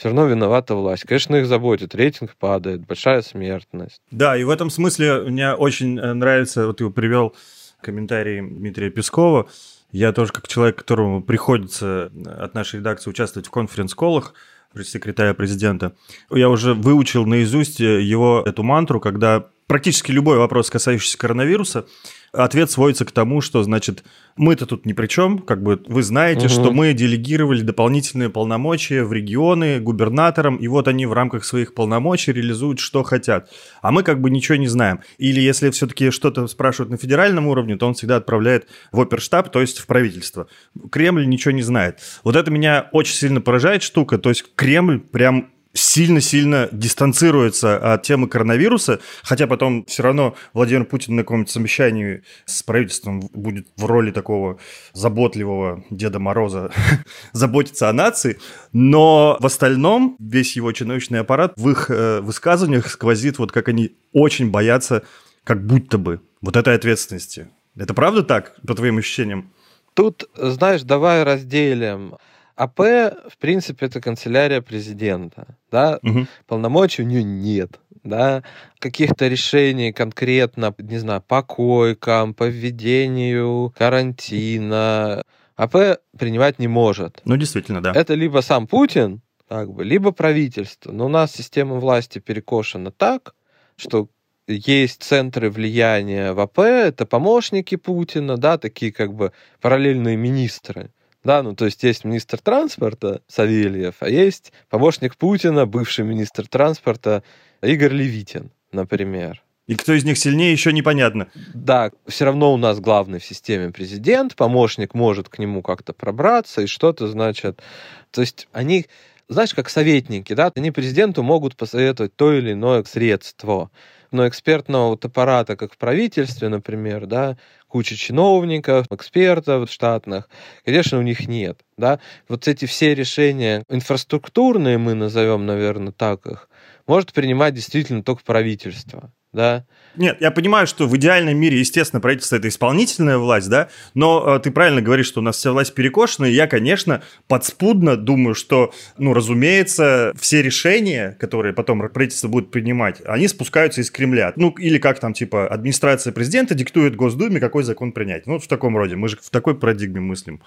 все 0.03 0.09
равно 0.09 0.27
виновата 0.27 0.75
власть. 0.75 1.05
Конечно, 1.05 1.37
их 1.37 1.47
заботит, 1.47 1.95
рейтинг 1.95 2.35
падает, 2.35 2.85
большая 2.85 3.23
смертность. 3.23 4.03
Да, 4.11 4.37
и 4.37 4.43
в 4.43 4.51
этом 4.51 4.69
смысле 4.69 5.21
мне 5.21 5.53
очень 5.53 5.97
э, 5.97 6.13
нравится, 6.13 6.67
вот 6.67 6.79
ты 6.79 6.91
привел 6.91 7.37
комментарий 7.81 8.41
Дмитрия 8.41 8.91
Пескова. 8.91 9.49
Я 9.93 10.13
тоже 10.13 10.33
как 10.33 10.49
человек, 10.49 10.75
которому 10.75 11.23
приходится 11.23 12.11
э, 12.13 12.31
от 12.31 12.53
нашей 12.53 12.81
редакции 12.81 13.11
участвовать 13.11 13.47
в 13.47 13.53
конференц-колах, 13.53 14.35
пресс-секретаря 14.75 15.35
президента, 15.35 15.95
я 16.31 16.49
уже 16.49 16.75
выучил 16.75 17.25
наизусть 17.25 17.81
э, 17.81 18.03
его 18.03 18.43
эту 18.45 18.65
мантру, 18.65 18.99
когда 18.99 19.47
практически 19.67 20.13
любой 20.13 20.39
вопрос, 20.39 20.71
касающийся 20.71 21.19
коронавируса, 21.19 21.87
ответ 22.33 22.71
сводится 22.71 23.05
к 23.05 23.13
тому, 23.13 23.41
что, 23.41 23.63
значит, 23.63 24.05
мы-то 24.37 24.67
тут 24.67 24.87
ни 24.87 24.93
при 24.93 25.07
чем, 25.07 25.39
как 25.39 25.63
бы 25.63 25.83
вы 25.87 26.03
знаете, 26.03 26.47
угу. 26.47 26.49
что 26.49 26.71
мы 26.73 26.93
делегировали 26.95 27.63
дополнительные 27.63 28.31
полномочия 28.31 29.05
в 29.05 29.13
регионы 29.13 29.81
губернаторам, 29.81 30.57
и 30.57 30.67
вот 30.69 30.89
они 30.89 31.07
в 31.07 31.13
рамках 31.13 31.45
своих 31.45 31.75
полномочий 31.75 32.33
реализуют, 32.33 32.81
что 32.81 33.03
хотят. 33.03 33.51
А 33.83 33.93
мы 33.93 34.03
как 34.03 34.21
бы 34.21 34.31
ничего 34.31 34.57
не 34.57 34.69
знаем. 34.69 35.01
Или 35.19 35.41
если 35.41 35.71
все-таки 35.71 36.11
что-то 36.11 36.47
спрашивают 36.47 36.91
на 36.91 36.97
федеральном 36.97 37.47
уровне, 37.47 37.77
то 37.77 37.87
он 37.87 37.95
всегда 37.95 38.17
отправляет 38.17 38.67
в 38.91 39.01
оперштаб, 39.01 39.51
то 39.51 39.61
есть 39.61 39.79
в 39.79 39.87
правительство. 39.87 40.47
Кремль 40.91 41.27
ничего 41.27 41.53
не 41.53 41.63
знает. 41.63 41.99
Вот 42.25 42.37
это 42.37 42.51
меня 42.51 42.89
очень 42.93 43.15
сильно 43.15 43.41
поражает 43.41 43.83
штука, 43.83 44.19
то 44.19 44.31
есть 44.31 44.45
Кремль 44.55 45.01
прям 45.01 45.51
сильно-сильно 45.75 46.69
дистанцируется 46.73 47.95
от 47.95 48.03
темы 48.03 48.29
коронавируса, 48.29 49.01
хотя 49.23 49.47
потом 49.47 49.85
все 49.87 50.03
равно 50.03 50.35
Владимир 50.53 50.85
Путин 50.85 51.17
на 51.17 51.23
каком-нибудь 51.23 51.51
совещании 51.51 52.23
с 52.45 52.63
правительством 52.63 53.21
будет 53.33 53.69
в 53.77 53.85
роли 53.87 54.11
такого 54.11 54.59
заботливого 54.93 55.85
Деда 55.91 56.19
Мороза 56.19 56.71
заботиться 57.33 57.89
о 57.89 57.93
нации, 57.93 58.39
но 58.73 59.37
в 59.41 59.47
остальном 59.47 60.17
весь 60.19 60.57
его 60.57 60.73
чиновничный 60.73 61.21
аппарат 61.21 61.55
в 61.57 61.71
их 61.71 61.91
э, 61.91 62.21
высказываниях 62.21 62.89
сквозит 62.89 63.39
вот 63.39 63.53
как 63.53 63.69
они 63.69 63.97
очень 64.13 64.51
боятся 64.51 65.03
как 65.45 65.65
будто 65.67 65.99
бы 65.99 66.21
вот 66.41 66.57
этой 66.57 66.75
ответственности. 66.75 67.49
Это 67.77 67.95
правда 67.95 68.23
так, 68.23 68.55
по 68.67 68.75
твоим 68.75 68.99
ощущениям? 68.99 69.53
Тут, 69.95 70.29
знаешь, 70.35 70.83
давай 70.83 71.23
разделим 71.23 72.17
АП, 72.57 72.79
в 72.79 73.39
принципе, 73.39 73.87
это 73.87 74.01
канцелярия 74.01 74.61
президента, 74.61 75.57
да, 75.71 75.99
угу. 76.03 76.27
полномочий 76.47 77.03
у 77.03 77.07
нее 77.07 77.23
нет, 77.23 77.81
да, 78.05 78.43
каких-то 78.79 79.29
решений 79.29 79.93
конкретно, 79.93 80.75
не 80.79 80.99
знаю, 80.99 81.23
по 81.27 81.43
койкам, 81.43 82.35
по 82.35 82.45
введению 82.45 83.73
карантина, 83.77 85.23
АП 85.57 86.01
принимать 86.19 86.59
не 86.59 86.69
может. 86.69 87.21
Ну, 87.25 87.37
действительно, 87.37 87.83
да. 87.83 87.93
Это 87.95 88.15
либо 88.15 88.41
сам 88.41 88.67
Путин, 88.67 89.23
как 89.49 89.73
бы, 89.73 89.85
либо 89.85 90.13
правительство. 90.13 90.93
Но 90.93 91.07
у 91.07 91.09
нас 91.09 91.33
система 91.33 91.77
власти 91.77 92.19
перекошена 92.19 92.91
так, 92.91 93.35
что 93.77 94.09
есть 94.49 95.03
центры 95.03 95.51
влияния 95.51 96.33
в 96.33 96.41
АП, 96.41 96.61
это 96.61 97.07
помощники 97.07 97.77
Путина, 97.77 98.37
да, 98.37 98.59
такие 98.59 98.93
как 98.93 99.15
бы 99.15 99.33
параллельные 99.61 100.17
министры. 100.17 100.91
Да, 101.25 101.43
ну 101.43 101.55
то 101.55 101.67
есть 101.67 101.83
есть 101.83 102.05
министр 102.05 102.39
транспорта 102.39 103.23
Савельев, 103.29 103.97
а 104.01 104.09
есть 104.09 104.53
помощник 104.69 105.17
Путина, 105.17 105.67
бывший 105.67 106.05
министр 106.05 106.49
транспорта 106.49 107.23
Игорь 107.63 107.93
Левитин, 107.93 108.51
например. 108.73 109.43
И 109.69 109.77
кто 109.77 109.93
из 109.93 110.05
них 110.05 110.19
сильнее, 110.19 110.51
еще 110.51 110.73
непонятно. 110.73 111.29
Да, 111.55 111.93
все 112.09 112.25
равно 112.25 112.53
у 112.53 112.57
нас 112.57 112.81
главный 112.81 113.21
в 113.21 113.25
системе 113.25 113.71
президент, 113.71 114.35
помощник 114.35 114.95
может 114.95 115.29
к 115.29 115.39
нему 115.39 115.63
как-то 115.63 115.93
пробраться 115.93 116.63
и 116.63 116.67
что-то, 116.67 117.07
значит... 117.07 117.63
То 118.11 118.21
есть 118.21 118.49
они, 118.53 118.87
знаешь, 119.29 119.55
как 119.55 119.71
советники, 119.71 120.33
да, 120.35 120.51
они 120.57 120.73
президенту 120.73 121.23
могут 121.23 121.57
посоветовать 121.57 122.15
то 122.17 122.33
или 122.33 122.53
иное 122.53 122.83
средство 122.83 123.71
но 124.13 124.29
экспертного 124.29 124.91
вот 124.91 125.05
аппарата, 125.05 125.57
как 125.57 125.73
в 125.73 125.79
правительстве, 125.79 126.49
например, 126.49 127.07
да, 127.07 127.37
куча 127.69 127.97
чиновников, 127.97 128.87
экспертов 128.91 129.71
штатных, 129.71 130.29
конечно, 130.65 130.99
у 130.99 131.03
них 131.03 131.27
нет. 131.27 131.61
Да? 131.77 132.01
Вот 132.29 132.47
эти 132.49 132.67
все 132.67 132.95
решения 132.95 133.65
инфраструктурные, 133.69 134.79
мы 134.79 134.95
назовем, 134.95 135.47
наверное, 135.47 135.93
так 135.93 136.27
их, 136.27 136.49
может 136.87 137.13
принимать 137.13 137.55
действительно 137.55 138.03
только 138.03 138.23
правительство 138.25 139.11
да. 139.33 139.65
Нет, 139.97 140.19
я 140.21 140.31
понимаю, 140.31 140.67
что 140.67 140.87
в 140.87 140.97
идеальном 140.97 141.37
мире, 141.37 141.59
естественно, 141.59 142.01
правительство 142.01 142.37
это 142.37 142.49
исполнительная 142.49 143.19
власть, 143.19 143.49
да, 143.49 143.69
но 143.95 144.37
э, 144.37 144.41
ты 144.41 144.51
правильно 144.51 144.81
говоришь, 144.81 145.07
что 145.07 145.21
у 145.21 145.23
нас 145.23 145.37
вся 145.37 145.53
власть 145.53 145.75
перекошена, 145.75 146.27
и 146.29 146.33
я, 146.33 146.47
конечно, 146.47 147.03
подспудно 147.29 147.97
думаю, 147.97 148.35
что, 148.35 148.73
ну, 148.97 149.13
разумеется, 149.13 150.15
все 150.19 150.43
решения, 150.43 151.17
которые 151.21 151.53
потом 151.53 151.87
правительство 151.91 152.29
будет 152.29 152.51
принимать, 152.51 153.03
они 153.05 153.29
спускаются 153.29 153.81
из 153.81 153.91
Кремля. 153.91 154.33
Ну, 154.37 154.51
или 154.51 154.79
как 154.79 154.99
там, 154.99 155.13
типа, 155.13 155.47
администрация 155.47 156.13
президента 156.13 156.55
диктует 156.55 156.97
Госдуме, 156.97 157.41
какой 157.41 157.63
закон 157.63 157.93
принять. 157.93 158.27
Ну, 158.27 158.39
в 158.39 158.47
таком 158.47 158.77
роде. 158.77 158.97
Мы 158.97 159.09
же 159.09 159.19
в 159.21 159.31
такой 159.31 159.55
парадигме 159.55 160.01
мыслим. 160.01 160.41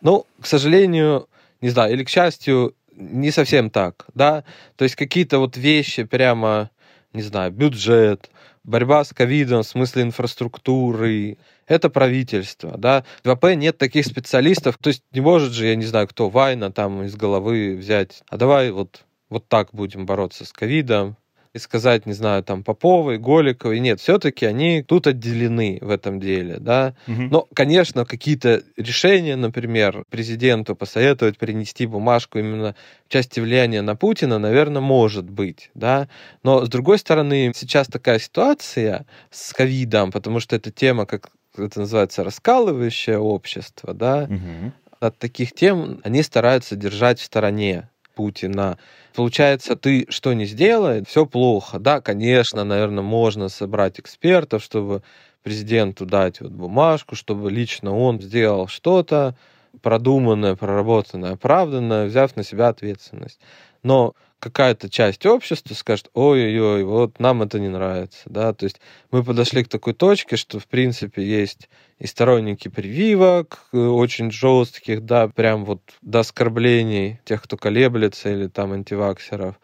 Ну, 0.00 0.26
к 0.40 0.46
сожалению, 0.46 1.28
не 1.60 1.68
знаю, 1.68 1.92
или 1.92 2.02
к 2.02 2.08
счастью, 2.08 2.74
не 2.96 3.30
совсем 3.30 3.70
так, 3.70 4.06
да. 4.14 4.44
То 4.76 4.84
есть 4.84 4.96
какие-то 4.96 5.38
вот 5.38 5.56
вещи 5.56 6.02
прямо 6.02 6.70
не 7.12 7.22
знаю, 7.22 7.52
бюджет, 7.52 8.30
борьба 8.64 9.04
с 9.04 9.12
ковидом 9.12 9.62
в 9.62 9.66
смысле 9.66 10.02
инфраструктуры, 10.02 11.38
это 11.66 11.90
правительство, 11.90 12.76
да. 12.76 13.04
В 13.24 13.30
АП 13.30 13.54
нет 13.54 13.78
таких 13.78 14.06
специалистов, 14.06 14.78
то 14.78 14.88
есть 14.88 15.02
не 15.12 15.20
может 15.20 15.52
же, 15.52 15.66
я 15.66 15.76
не 15.76 15.84
знаю, 15.84 16.08
кто, 16.08 16.28
Вайна 16.28 16.72
там 16.72 17.02
из 17.04 17.16
головы 17.16 17.76
взять, 17.76 18.22
а 18.28 18.36
давай 18.36 18.70
вот, 18.70 19.04
вот 19.28 19.48
так 19.48 19.70
будем 19.72 20.06
бороться 20.06 20.44
с 20.44 20.52
ковидом, 20.52 21.16
и 21.54 21.58
сказать, 21.58 22.06
не 22.06 22.14
знаю, 22.14 22.42
там, 22.42 22.62
Поповой, 22.62 23.18
Голиковой. 23.18 23.78
Нет, 23.80 24.00
все-таки 24.00 24.46
они 24.46 24.82
тут 24.82 25.06
отделены 25.06 25.78
в 25.82 25.90
этом 25.90 26.18
деле, 26.18 26.56
да. 26.58 26.94
Угу. 27.06 27.22
Но, 27.22 27.48
конечно, 27.52 28.06
какие-то 28.06 28.62
решения, 28.78 29.36
например, 29.36 30.04
президенту 30.08 30.74
посоветовать 30.74 31.36
принести 31.36 31.84
бумажку 31.84 32.38
именно 32.38 32.74
в 33.06 33.12
части 33.12 33.40
влияния 33.40 33.82
на 33.82 33.96
Путина, 33.96 34.38
наверное, 34.38 34.80
может 34.80 35.28
быть, 35.28 35.70
да. 35.74 36.08
Но, 36.42 36.64
с 36.64 36.70
другой 36.70 36.98
стороны, 36.98 37.52
сейчас 37.54 37.86
такая 37.86 38.18
ситуация 38.18 39.04
с 39.30 39.52
ковидом, 39.52 40.10
потому 40.10 40.40
что 40.40 40.56
эта 40.56 40.70
тема, 40.70 41.04
как 41.04 41.30
это 41.58 41.80
называется, 41.80 42.24
раскалывающее 42.24 43.18
общество, 43.18 43.92
да, 43.92 44.24
угу. 44.24 44.72
от 45.00 45.18
таких 45.18 45.52
тем 45.52 46.00
они 46.02 46.22
стараются 46.22 46.76
держать 46.76 47.20
в 47.20 47.24
стороне 47.24 47.90
Путина. 48.14 48.78
Получается, 49.14 49.76
ты 49.76 50.06
что 50.08 50.32
не 50.32 50.44
сделай, 50.46 51.04
все 51.04 51.26
плохо. 51.26 51.78
Да, 51.78 52.00
конечно, 52.00 52.64
наверное, 52.64 53.02
можно 53.02 53.48
собрать 53.48 54.00
экспертов, 54.00 54.62
чтобы 54.62 55.02
президенту 55.42 56.06
дать 56.06 56.40
вот 56.40 56.52
бумажку, 56.52 57.16
чтобы 57.16 57.50
лично 57.50 57.96
он 57.96 58.20
сделал 58.20 58.68
что-то 58.68 59.34
продуманное, 59.80 60.54
проработанное, 60.54 61.32
оправданное, 61.32 62.06
взяв 62.06 62.36
на 62.36 62.44
себя 62.44 62.68
ответственность. 62.68 63.40
Но 63.82 64.14
какая-то 64.42 64.90
часть 64.90 65.24
общества 65.24 65.74
скажет, 65.74 66.10
ой-ой-ой, 66.14 66.82
вот 66.82 67.20
нам 67.20 67.42
это 67.42 67.60
не 67.60 67.68
нравится, 67.68 68.22
да, 68.26 68.52
то 68.52 68.64
есть 68.64 68.80
мы 69.12 69.22
подошли 69.22 69.62
к 69.62 69.68
такой 69.68 69.94
точке, 69.94 70.36
что, 70.36 70.58
в 70.58 70.66
принципе, 70.66 71.24
есть 71.24 71.68
и 72.00 72.06
сторонники 72.08 72.66
прививок, 72.66 73.60
э, 73.72 73.78
очень 73.78 74.32
жестких, 74.32 75.04
да, 75.04 75.28
прям 75.28 75.64
вот 75.64 75.80
до 76.02 76.20
оскорблений 76.20 77.20
тех, 77.24 77.40
кто 77.42 77.56
колеблется, 77.56 78.30
или 78.32 78.48
там 78.48 78.72
антиваксеров, 78.72 79.60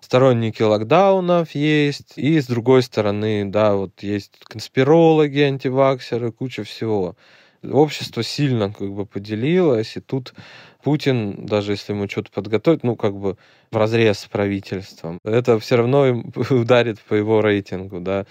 сторонники 0.00 0.62
локдаунов 0.62 1.54
есть, 1.54 2.14
и 2.16 2.40
с 2.40 2.46
другой 2.46 2.82
стороны, 2.82 3.44
да, 3.44 3.74
вот 3.74 4.02
есть 4.02 4.38
конспирологи, 4.44 5.40
антиваксеры, 5.40 6.32
куча 6.32 6.64
всего. 6.64 7.16
Общество 7.62 8.22
сильно 8.22 8.72
как 8.72 8.92
бы 8.92 9.06
поделилось, 9.06 9.96
и 9.96 10.00
тут 10.00 10.34
Путин, 10.82 11.46
даже 11.46 11.72
если 11.72 11.92
ему 11.92 12.08
что-то 12.08 12.30
подготовить, 12.32 12.82
ну, 12.82 12.96
как 12.96 13.14
бы 13.14 13.36
в 13.70 13.76
разрез 13.76 14.20
с 14.20 14.26
правительством, 14.26 15.18
это 15.24 15.58
все 15.58 15.76
равно 15.76 16.22
ударит 16.50 17.00
по 17.00 17.14
его 17.14 17.40
рейтингу, 17.40 18.00
да. 18.00 18.26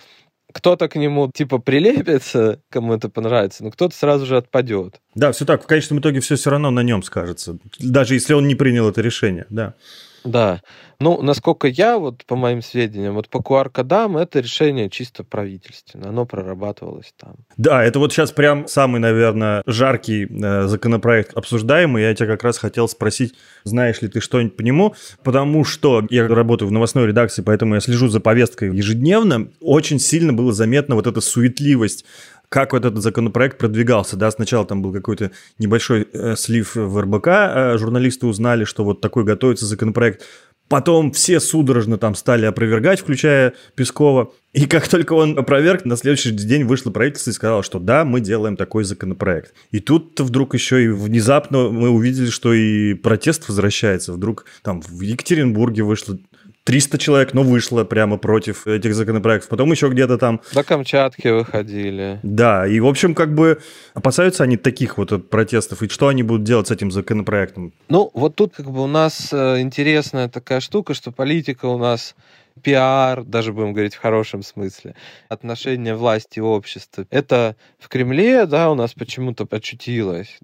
Кто-то 0.53 0.89
к 0.89 0.97
нему 0.97 1.31
типа 1.33 1.59
прилепится, 1.59 2.59
кому 2.69 2.93
это 2.93 3.07
понравится, 3.07 3.63
но 3.63 3.71
кто-то 3.71 3.95
сразу 3.95 4.25
же 4.25 4.35
отпадет. 4.35 5.00
Да, 5.15 5.31
все 5.31 5.45
так. 5.45 5.63
В 5.63 5.67
конечном 5.67 6.00
итоге 6.00 6.19
все 6.19 6.35
все 6.35 6.50
равно 6.50 6.71
на 6.71 6.83
нем 6.83 7.03
скажется, 7.03 7.57
даже 7.79 8.15
если 8.15 8.33
он 8.33 8.47
не 8.47 8.55
принял 8.55 8.89
это 8.89 9.01
решение, 9.01 9.45
да. 9.50 9.75
Да. 10.23 10.61
Ну, 10.99 11.21
насколько 11.21 11.67
я, 11.67 11.97
вот 11.97 12.25
по 12.25 12.35
моим 12.35 12.61
сведениям, 12.61 13.15
вот 13.15 13.27
по 13.27 13.39
QR-кодам 13.39 14.17
это 14.17 14.39
решение 14.39 14.89
чисто 14.89 15.23
правительственное, 15.23 16.09
оно 16.09 16.25
прорабатывалось 16.25 17.13
там. 17.17 17.35
Да, 17.57 17.83
это 17.83 17.97
вот 17.97 18.13
сейчас 18.13 18.31
прям 18.31 18.67
самый, 18.67 18.99
наверное, 18.99 19.63
жаркий 19.65 20.25
э, 20.25 20.67
законопроект 20.67 21.35
обсуждаемый. 21.35 22.03
Я 22.03 22.13
тебя 22.13 22.27
как 22.27 22.43
раз 22.43 22.59
хотел 22.59 22.87
спросить, 22.87 23.33
знаешь 23.63 24.01
ли 24.01 24.09
ты 24.09 24.21
что-нибудь 24.21 24.55
по 24.55 24.61
нему, 24.61 24.93
потому 25.23 25.63
что 25.63 26.05
я 26.09 26.27
работаю 26.27 26.69
в 26.69 26.71
новостной 26.71 27.07
редакции, 27.07 27.41
поэтому 27.41 27.75
я 27.75 27.81
слежу 27.81 28.07
за 28.07 28.19
повесткой 28.19 28.75
ежедневно. 28.75 29.47
Очень 29.59 29.99
сильно 29.99 30.33
было 30.33 30.53
заметно 30.53 30.95
вот 30.95 31.07
эта 31.07 31.19
суетливость 31.19 32.05
как 32.51 32.74
вот 32.74 32.84
этот 32.84 33.01
законопроект 33.01 33.58
продвигался, 33.58 34.17
да, 34.17 34.29
сначала 34.29 34.65
там 34.65 34.81
был 34.81 34.91
какой-то 34.91 35.31
небольшой 35.58 36.05
э, 36.12 36.36
слив 36.36 36.75
в 36.75 37.00
РБК, 37.00 37.27
э, 37.27 37.77
журналисты 37.77 38.27
узнали, 38.27 38.65
что 38.65 38.84
вот 38.84 39.00
такой 39.00 39.24
готовится 39.24 39.65
законопроект, 39.65 40.24
Потом 40.72 41.12
все 41.12 41.41
судорожно 41.41 41.98
там 41.98 42.15
стали 42.15 42.46
опровергать, 42.46 43.01
включая 43.01 43.55
Пескова. 43.75 44.31
И 44.53 44.67
как 44.67 44.88
только 44.88 45.12
он 45.12 45.38
опроверг, 45.38 45.84
на 45.84 45.98
следующий 45.98 46.31
день 46.31 46.63
вышло 46.63 46.91
правительство 46.91 47.29
и 47.29 47.34
сказало, 47.34 47.62
что 47.62 47.77
да, 47.77 48.05
мы 48.05 48.22
делаем 48.22 48.55
такой 48.55 48.86
законопроект. 48.86 49.53
И 49.72 49.81
тут 49.81 50.17
вдруг 50.22 50.53
еще 50.53 50.81
и 50.81 50.88
внезапно 50.88 51.67
мы 51.67 51.89
увидели, 51.89 52.29
что 52.29 52.53
и 52.53 52.93
протест 52.93 53.50
возвращается. 53.50 54.13
Вдруг 54.13 54.46
там 54.63 54.81
в 54.81 55.01
Екатеринбурге 55.01 55.84
вышло 55.84 56.17
300 56.63 56.98
человек, 56.98 57.34
но 57.34 57.44
вышло 57.44 57.84
прямо 57.84 58.18
против 58.18 58.68
этих 58.68 58.94
законопроектов. 58.94 59.50
Потом 59.50 59.72
еще 59.72 59.89
где-то 59.89 60.18
там... 60.18 60.41
До 60.53 60.63
Камчатки 60.63 61.27
выходили. 61.27 62.20
Да, 62.24 62.68
и, 62.68 62.80
в 62.80 62.88
общем, 62.88 63.15
как 63.15 63.34
бы 63.34 63.60
опасаются 63.94 64.44
они 64.44 64.58
таких 64.58 64.98
вот 64.98 65.30
протестов. 65.30 65.82
И 65.82 65.89
что 65.89 66.08
они 66.08 66.24
будут 66.24 66.44
делать 66.44 66.68
с 66.68 66.72
этим 66.72 66.91
законопроектом? 66.91 67.74
Ну, 67.89 68.12
вот 68.13 68.36
тут 68.36 68.53
как 68.56 68.70
бы 68.70 68.84
у 68.84 68.88
нас 68.88 69.34
э, 69.34 69.62
интересная 69.62 70.30
такая 70.30 70.60
штука, 70.60 70.94
что 70.94 71.12
политика 71.12 71.65
у 71.65 71.77
нас 71.77 72.15
пиар, 72.62 73.24
даже 73.24 73.53
будем 73.53 73.74
говорить 73.74 73.96
в 73.96 74.00
хорошем 74.00 74.44
смысле, 74.44 74.96
отношения 75.30 75.96
власти 75.96 76.39
и 76.39 76.41
общества. 76.41 77.06
Это 77.10 77.56
в 77.80 77.88
Кремле, 77.88 78.46
да, 78.46 78.70
у 78.70 78.75
нас 78.75 78.94
почему-то 78.94 79.48
очутилось. 79.50 80.39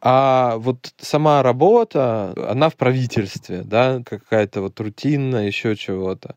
А 0.00 0.56
вот 0.58 0.92
сама 0.98 1.42
работа, 1.42 2.32
она 2.48 2.68
в 2.68 2.76
правительстве, 2.76 3.62
да, 3.64 4.00
какая-то 4.04 4.60
вот 4.62 4.78
рутинная, 4.80 5.46
еще 5.46 5.74
чего-то. 5.74 6.36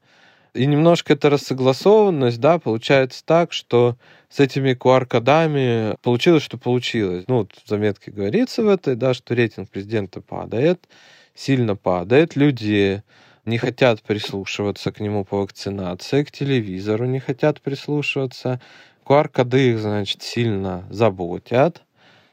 И 0.53 0.65
немножко 0.65 1.13
эта 1.13 1.30
рассогласованность, 1.30 2.39
да, 2.39 2.60
получается 2.60 3.24
так, 3.25 3.53
что 3.53 3.98
с 4.30 4.39
этими 4.39 4.74
QR-кодами 4.74 5.96
получилось, 6.01 6.44
что 6.44 6.58
получилось. 6.58 7.25
Ну, 7.27 7.39
вот 7.39 7.53
в 7.63 7.70
заметке 7.70 8.12
говорится 8.12 8.63
в 8.63 8.68
этой, 8.68 8.96
да, 8.96 9.13
что 9.13 9.34
рейтинг 9.36 9.70
президента 9.70 10.22
падает, 10.22 10.89
сильно 11.36 11.75
падает. 11.75 12.36
Люди 12.36 13.03
не 13.46 13.58
хотят 13.60 14.01
прислушиваться 14.01 14.91
к 14.91 15.00
нему 15.00 15.24
по 15.24 15.38
вакцинации, 15.38 16.24
к 16.24 16.32
телевизору 16.32 17.06
не 17.06 17.20
хотят 17.20 17.62
прислушиваться. 17.62 18.60
QR-коды 19.06 19.72
их, 19.72 19.80
значит, 19.80 20.22
сильно 20.22 20.86
заботят. 20.89 21.82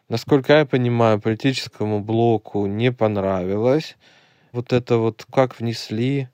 Насколько 0.09 0.55
я 0.55 0.67
понимаю, 0.67 1.21
политическому 1.21 2.01
блоку 2.01 2.67
не 2.67 2.93
понравилось 2.93 3.97
вот 4.53 4.73
это 4.73 4.97
вот, 4.97 5.27
как 5.31 5.61
внесли, 5.61 6.29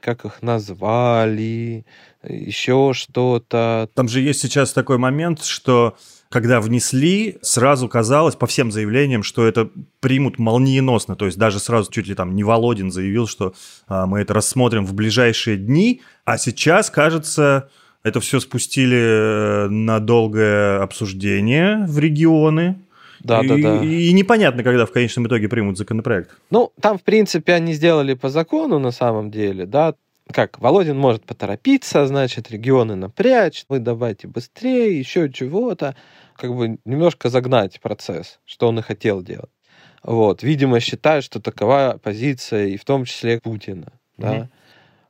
как 0.00 0.24
их 0.24 0.42
назвали, 0.42 1.84
еще 2.22 2.92
что-то. 2.94 3.88
Там 3.94 4.08
же 4.08 4.20
есть 4.20 4.40
сейчас 4.40 4.72
такой 4.72 4.98
момент, 4.98 5.42
что 5.42 5.96
когда 6.28 6.60
внесли, 6.60 7.38
сразу 7.42 7.88
казалось 7.88 8.36
по 8.36 8.46
всем 8.46 8.70
заявлениям, 8.70 9.22
что 9.22 9.46
это 9.46 9.68
примут 9.98 10.38
молниеносно. 10.38 11.16
То 11.16 11.26
есть 11.26 11.36
даже 11.38 11.58
сразу 11.58 11.90
чуть 11.90 12.06
ли 12.06 12.14
там 12.14 12.36
не 12.36 12.44
Володин 12.44 12.92
заявил, 12.92 13.26
что 13.26 13.54
а, 13.88 14.06
мы 14.06 14.20
это 14.20 14.32
рассмотрим 14.32 14.86
в 14.86 14.94
ближайшие 14.94 15.56
дни. 15.56 16.02
А 16.24 16.38
сейчас, 16.38 16.88
кажется, 16.88 17.68
это 18.04 18.20
все 18.20 18.38
спустили 18.38 18.96
э, 18.96 19.68
на 19.68 19.98
долгое 19.98 20.80
обсуждение 20.80 21.84
в 21.86 21.98
регионы. 21.98 22.80
Да, 23.20 23.40
и, 23.40 23.48
да, 23.48 23.56
да. 23.56 23.84
И 23.84 24.12
непонятно, 24.12 24.62
когда 24.62 24.86
в 24.86 24.92
конечном 24.92 25.26
итоге 25.26 25.48
примут 25.48 25.78
законопроект. 25.78 26.30
Ну, 26.50 26.72
там, 26.80 26.98
в 26.98 27.02
принципе, 27.02 27.54
они 27.54 27.74
сделали 27.74 28.14
по 28.14 28.28
закону 28.28 28.78
на 28.78 28.90
самом 28.90 29.30
деле, 29.30 29.66
да. 29.66 29.94
Как, 30.32 30.60
Володин 30.60 30.96
может 30.96 31.24
поторопиться, 31.24 32.06
значит, 32.06 32.50
регионы 32.50 32.94
напрячь, 32.94 33.64
вы 33.68 33.80
давайте 33.80 34.28
быстрее, 34.28 34.98
еще 34.98 35.30
чего-то. 35.30 35.96
Как 36.36 36.54
бы 36.54 36.78
немножко 36.84 37.28
загнать 37.28 37.80
процесс, 37.80 38.38
что 38.46 38.68
он 38.68 38.78
и 38.78 38.82
хотел 38.82 39.22
делать. 39.22 39.50
Вот, 40.02 40.42
видимо, 40.42 40.80
считают, 40.80 41.24
что 41.24 41.40
такова 41.40 41.98
позиция 42.02 42.68
и 42.68 42.76
в 42.76 42.84
том 42.84 43.04
числе 43.04 43.40
Путина, 43.40 43.92
mm-hmm. 44.16 44.22
да. 44.22 44.48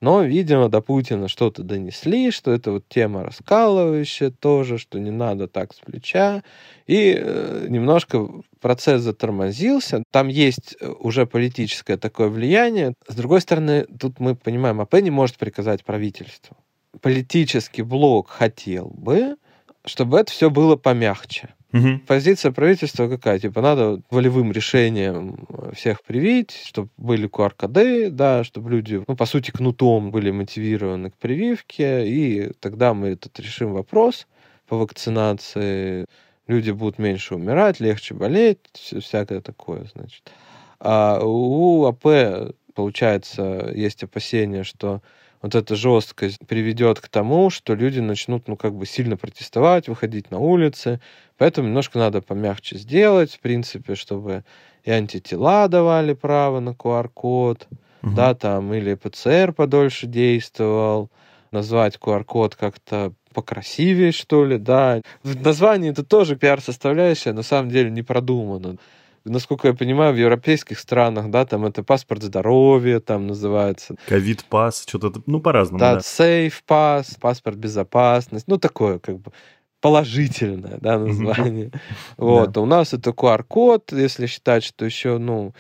Но, 0.01 0.23
видимо, 0.23 0.71
до 0.71 0.81
Путина 0.81 1.29
что-то 1.29 1.63
донесли, 1.63 2.31
что 2.31 2.53
это 2.53 2.73
вот 2.73 2.89
тема 2.89 3.23
раскалывающая 3.23 4.31
тоже, 4.31 4.79
что 4.79 4.99
не 4.99 5.11
надо 5.11 5.47
так 5.47 5.75
с 5.75 5.81
плеча. 5.81 6.43
И 6.87 7.15
э, 7.19 7.67
немножко 7.69 8.27
процесс 8.61 9.03
затормозился. 9.03 10.03
Там 10.11 10.29
есть 10.29 10.75
э, 10.81 10.89
уже 10.89 11.27
политическое 11.27 11.99
такое 11.99 12.29
влияние. 12.29 12.95
С 13.09 13.15
другой 13.15 13.43
стороны, 13.43 13.85
тут 13.99 14.21
мы 14.21 14.35
понимаем, 14.35 14.81
АП 14.81 14.95
не 14.95 15.11
может 15.11 15.37
приказать 15.37 15.85
правительству. 15.85 16.57
Политический 17.03 17.83
блок 17.83 18.31
хотел 18.31 18.89
бы, 18.89 19.37
чтобы 19.85 20.19
это 20.19 20.33
все 20.33 20.49
было 20.49 20.77
помягче. 20.77 21.55
Угу. 21.73 22.01
Позиция 22.07 22.51
правительства 22.51 23.09
какая? 23.09 23.39
Типа 23.39 23.61
надо 23.61 24.01
волевым 24.11 24.51
решением 24.51 25.47
всех 25.73 26.03
привить, 26.03 26.51
чтобы 26.65 26.89
были 26.97 27.29
QR-коды, 27.29 28.11
да, 28.11 28.43
чтобы 28.43 28.71
люди, 28.71 29.03
ну, 29.07 29.17
по 29.17 29.25
сути, 29.27 29.53
кнутом 29.53 30.11
были 30.11 30.31
мотивированы 30.33 31.11
к 31.11 31.17
прививке, 31.17 32.09
и 32.09 32.53
тогда 32.61 32.93
мы 32.93 33.09
этот 33.09 33.39
решим 33.39 33.73
вопрос 33.73 34.27
по 34.67 34.77
вакцинации. 34.77 36.07
Люди 36.49 36.73
будут 36.73 36.99
меньше 36.99 37.37
умирать, 37.37 37.79
легче 37.79 38.15
болеть, 38.15 38.59
всякое 39.01 39.41
такое, 39.41 39.87
значит. 39.95 40.33
А 40.81 41.21
у 41.23 41.85
АП, 41.85 42.53
получается, 42.75 43.71
есть 43.73 44.03
опасения, 44.03 44.65
что 44.65 45.03
вот 45.43 45.55
эта 45.55 45.75
жесткость 45.75 46.39
приведет 46.47 47.01
к 47.01 47.09
тому, 47.09 47.51
что 47.51 47.75
люди 47.75 48.01
начнут, 48.01 48.47
ну, 48.49 48.57
как 48.57 48.75
бы 48.75 48.87
сильно 48.87 49.17
протестовать, 49.17 49.89
выходить 49.89 50.31
на 50.31 50.39
улицы. 50.39 51.01
Поэтому 51.39 51.69
немножко 51.69 51.99
надо 51.99 52.21
помягче 52.21 52.77
сделать, 52.77 53.33
в 53.33 53.41
принципе, 53.41 53.95
чтобы 53.95 54.45
и 54.85 54.91
антитела 54.91 55.69
давали 55.69 56.13
право 56.13 56.61
на 56.61 56.71
QR-код, 56.71 57.69
угу. 58.03 58.15
да, 58.15 58.35
там, 58.35 58.73
или 58.75 58.95
ПЦР 58.95 59.53
подольше 59.53 60.07
действовал, 60.07 61.11
назвать 61.51 61.97
QR-код 61.97 62.57
как-то 62.57 63.13
покрасивее, 63.33 64.13
что 64.13 64.45
ли, 64.45 64.59
да. 64.59 65.01
В 65.23 65.41
названии 65.43 65.91
это 65.91 66.05
тоже 66.05 66.37
пиар-составляющая, 66.37 67.33
на 67.33 67.43
самом 67.43 67.71
деле 67.71 67.91
не 67.91 68.03
продумано 68.03 68.77
насколько 69.25 69.69
я 69.69 69.75
понимаю, 69.75 70.15
в 70.15 70.17
европейских 70.17 70.79
странах, 70.79 71.31
да, 71.31 71.45
там 71.45 71.67
это 71.67 71.83
паспорт 71.83 72.23
здоровья, 72.23 73.01
там 73.01 73.27
называется. 73.27 73.97
Ковид-пас, 74.07 74.85
что-то, 74.87 75.23
ну, 75.27 75.41
по-разному, 75.41 75.79
да. 75.79 75.95
Да, 75.95 76.01
сейф-пас, 76.01 77.17
паспорт 77.21 77.57
безопасности, 77.57 78.49
ну, 78.49 78.59
такое, 78.59 78.99
как 78.99 79.19
бы, 79.19 79.33
положительное, 79.81 80.79
да, 80.81 80.99
название. 80.99 81.73
Вот, 82.17 82.57
а 82.57 82.61
у 82.61 82.67
нас 82.67 82.93
это 82.93 83.11
QR-код, 83.11 83.93
если 83.93 84.27
считать, 84.27 84.65
что 84.65 84.85
еще, 84.85 85.19
ну, 85.19 85.55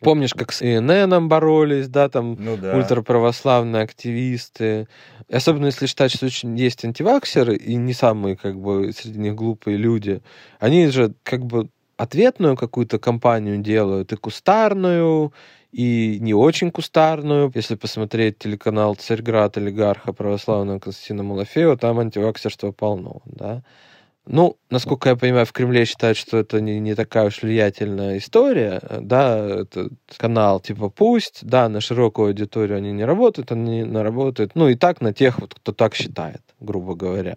Помнишь, 0.00 0.32
как 0.32 0.52
с 0.52 0.62
ИНН 0.62 1.28
боролись, 1.28 1.88
да, 1.88 2.08
там 2.08 2.36
ну, 2.38 2.56
да. 2.56 2.76
ультраправославные 2.76 3.82
активисты. 3.82 4.86
И 5.28 5.34
особенно 5.34 5.66
если 5.66 5.86
считать, 5.86 6.12
что 6.12 6.26
очень 6.26 6.56
есть 6.56 6.84
антиваксеры, 6.84 7.56
и 7.56 7.74
не 7.74 7.92
самые, 7.94 8.36
как 8.36 8.60
бы, 8.60 8.92
среди 8.92 9.18
них 9.18 9.34
глупые 9.34 9.76
люди. 9.76 10.22
Они 10.60 10.86
же, 10.86 11.14
как 11.24 11.44
бы, 11.44 11.68
ответную 11.98 12.56
какую-то 12.56 12.98
кампанию 12.98 13.58
делают, 13.58 14.12
и 14.12 14.16
кустарную, 14.16 15.32
и 15.72 16.18
не 16.20 16.34
очень 16.34 16.70
кустарную. 16.70 17.52
Если 17.54 17.74
посмотреть 17.76 18.38
телеканал 18.38 18.94
«Царьград» 18.94 19.58
олигарха 19.58 20.12
православного 20.14 20.78
Константина 20.80 21.24
Малафеева, 21.24 21.76
там 21.76 21.98
антиваксерства 22.00 22.72
полно, 22.72 23.22
да. 23.26 23.62
Ну, 24.26 24.58
насколько 24.70 25.08
я 25.10 25.16
понимаю, 25.16 25.46
в 25.46 25.52
Кремле 25.52 25.86
считают, 25.86 26.18
что 26.18 26.36
это 26.38 26.60
не, 26.60 26.80
не 26.80 26.94
такая 26.94 27.28
уж 27.28 27.42
влиятельная 27.42 28.18
история, 28.18 28.80
да, 29.00 29.38
этот 29.62 29.92
канал 30.18 30.60
типа 30.60 30.90
пусть, 30.90 31.40
да, 31.46 31.68
на 31.70 31.80
широкую 31.80 32.28
аудиторию 32.28 32.78
они 32.78 32.92
не 32.92 33.04
работают, 33.04 33.52
они 33.52 33.82
не 33.82 34.02
работают, 34.02 34.52
ну 34.54 34.68
и 34.68 34.74
так 34.76 35.00
на 35.00 35.14
тех, 35.14 35.40
вот, 35.40 35.54
кто 35.54 35.72
так 35.72 35.94
считает. 35.94 36.42
грубо 36.60 36.94
говоря. 36.94 37.36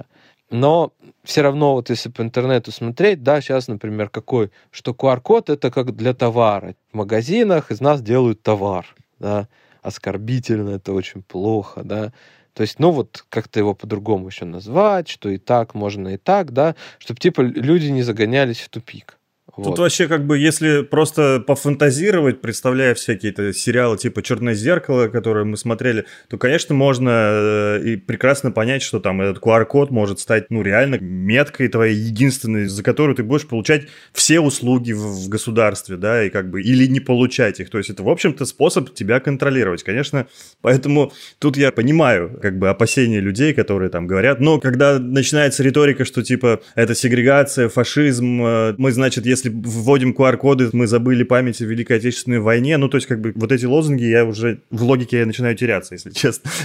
Но 0.52 0.94
все 1.24 1.42
равно, 1.42 1.76
вот 1.76 1.90
если 1.90 2.10
по 2.10 2.22
интернету 2.22 2.72
смотреть, 2.74 3.24
да, 3.24 3.40
сейчас, 3.40 3.70
например, 3.70 4.10
какой, 4.10 4.52
что 4.70 4.92
QR-код 4.92 5.50
это 5.50 5.72
как 5.72 5.96
для 5.96 6.14
товара. 6.14 6.76
В 6.92 6.98
магазинах 6.98 7.72
из 7.72 7.80
нас 7.80 8.02
делают 8.02 8.44
товар, 8.44 8.86
да, 9.18 9.48
оскорбительно, 9.82 10.72
это 10.72 10.92
очень 10.92 11.24
плохо, 11.24 11.84
да. 11.84 12.12
То 12.54 12.64
есть, 12.64 12.80
ну 12.80 12.92
вот 12.92 13.24
как-то 13.30 13.60
его 13.60 13.74
по-другому 13.74 14.28
еще 14.28 14.44
назвать, 14.44 15.08
что 15.08 15.30
и 15.30 15.38
так 15.38 15.74
можно 15.74 16.10
и 16.10 16.18
так, 16.18 16.52
да, 16.52 16.76
чтобы 17.00 17.22
типа 17.22 17.42
люди 17.42 17.88
не 17.88 18.04
загонялись 18.04 18.60
в 18.60 18.68
тупик. 18.68 19.18
Тут 19.56 19.66
вот. 19.66 19.80
вообще 19.80 20.08
как 20.08 20.26
бы, 20.26 20.38
если 20.38 20.82
просто 20.82 21.44
пофантазировать, 21.46 22.42
представляя 22.42 22.94
всякие 22.94 23.34
-то 23.34 23.54
сериалы 23.54 23.98
типа 23.98 24.22
«Черное 24.22 24.54
зеркало», 24.54 25.08
которые 25.08 25.46
мы 25.46 25.58
смотрели, 25.58 26.06
то, 26.30 26.38
конечно, 26.38 26.74
можно 26.74 27.10
э, 27.12 27.82
и 27.84 27.96
прекрасно 27.98 28.52
понять, 28.52 28.82
что 28.82 29.00
там 29.00 29.22
этот 29.22 29.44
QR-код 29.44 29.92
может 29.92 30.20
стать, 30.20 30.50
ну, 30.50 30.62
реально 30.62 31.00
меткой 31.00 31.68
твоей 31.68 31.96
единственной, 31.96 32.68
за 32.68 32.82
которую 32.82 33.16
ты 33.16 33.24
будешь 33.24 33.46
получать 33.46 33.88
все 34.14 34.40
услуги 34.40 34.94
в, 34.94 35.26
в 35.26 35.30
государстве, 35.30 35.98
да, 35.98 36.24
и 36.24 36.30
как 36.30 36.50
бы, 36.50 36.62
или 36.62 36.88
не 36.88 37.00
получать 37.00 37.60
их. 37.60 37.70
То 37.70 37.78
есть 37.78 37.90
это, 37.90 38.04
в 38.04 38.10
общем-то, 38.10 38.46
способ 38.46 38.94
тебя 38.94 39.20
контролировать. 39.20 39.84
Конечно, 39.84 40.28
поэтому 40.62 41.12
тут 41.40 41.58
я 41.58 41.72
понимаю, 41.72 42.40
как 42.42 42.58
бы, 42.58 42.70
опасения 42.70 43.20
людей, 43.20 43.54
которые 43.54 43.90
там 43.90 44.08
говорят, 44.08 44.40
но 44.40 44.60
когда 44.60 44.98
начинается 45.00 45.62
риторика, 45.62 46.06
что, 46.06 46.24
типа, 46.24 46.62
это 46.76 46.96
сегрегация, 46.96 47.68
фашизм, 47.70 48.42
э, 48.44 48.76
мы, 48.78 48.92
значит, 48.92 49.26
если 49.26 49.41
если 49.44 49.50
вводим 49.50 50.14
QR-коды, 50.14 50.70
мы 50.74 50.88
забыли 50.88 51.24
память 51.24 51.62
о 51.62 51.66
Великой 51.66 51.98
Отечественной 51.98 52.40
войне. 52.40 52.78
Ну, 52.78 52.88
то 52.90 52.98
есть, 52.98 53.08
как 53.08 53.22
бы, 53.22 53.34
вот 53.36 53.52
эти 53.52 53.66
лозунги 53.66 54.04
я 54.04 54.26
уже, 54.26 54.62
в 54.70 54.84
логике 54.84 55.20
я 55.20 55.26
начинаю 55.26 55.56
теряться, 55.56 55.96
если 55.96 56.12
честно. 56.12 56.52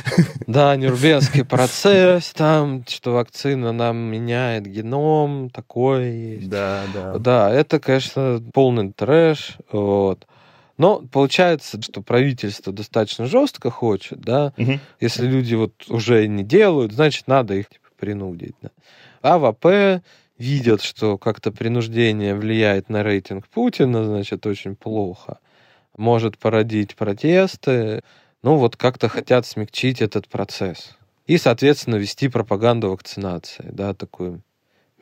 Да, 0.46 0.76
Нюрнбергский 0.76 1.44
процесс, 1.44 2.32
там, 2.32 2.84
что 2.88 3.14
вакцина 3.14 3.72
нам 3.72 3.96
меняет 3.96 4.66
геном, 4.66 5.50
такое 5.50 6.10
есть. 6.10 6.48
Да, 6.48 6.84
да. 6.94 7.18
Да, 7.18 7.50
это, 7.50 7.80
конечно, 7.80 8.40
полный 8.52 8.92
трэш, 8.92 9.56
вот. 9.72 10.26
Но 10.78 11.02
получается, 11.10 11.80
что 11.82 12.02
правительство 12.02 12.72
достаточно 12.72 13.26
жестко 13.26 13.70
хочет, 13.70 14.20
да. 14.20 14.52
Угу. 14.56 14.78
Если 15.00 15.26
люди 15.26 15.54
вот 15.54 15.72
уже 15.88 16.26
не 16.28 16.44
делают, 16.44 16.92
значит, 16.92 17.26
надо 17.26 17.54
их 17.54 17.68
типа, 17.68 17.88
принудить. 17.98 18.54
Да. 18.62 18.70
А 19.22 19.42
в 19.42 19.62
АП 19.62 20.02
видят, 20.38 20.82
что 20.82 21.18
как-то 21.18 21.52
принуждение 21.52 22.34
влияет 22.34 22.88
на 22.88 23.02
рейтинг 23.02 23.48
Путина, 23.48 24.04
значит, 24.04 24.46
очень 24.46 24.76
плохо, 24.76 25.38
может 25.96 26.38
породить 26.38 26.96
протесты, 26.96 28.02
ну 28.42 28.56
вот 28.56 28.76
как-то 28.76 29.08
хотят 29.08 29.46
смягчить 29.46 30.02
этот 30.02 30.28
процесс. 30.28 30.96
И, 31.26 31.38
соответственно, 31.38 31.96
вести 31.96 32.28
пропаганду 32.28 32.90
вакцинации, 32.90 33.68
да, 33.72 33.94
такую 33.94 34.42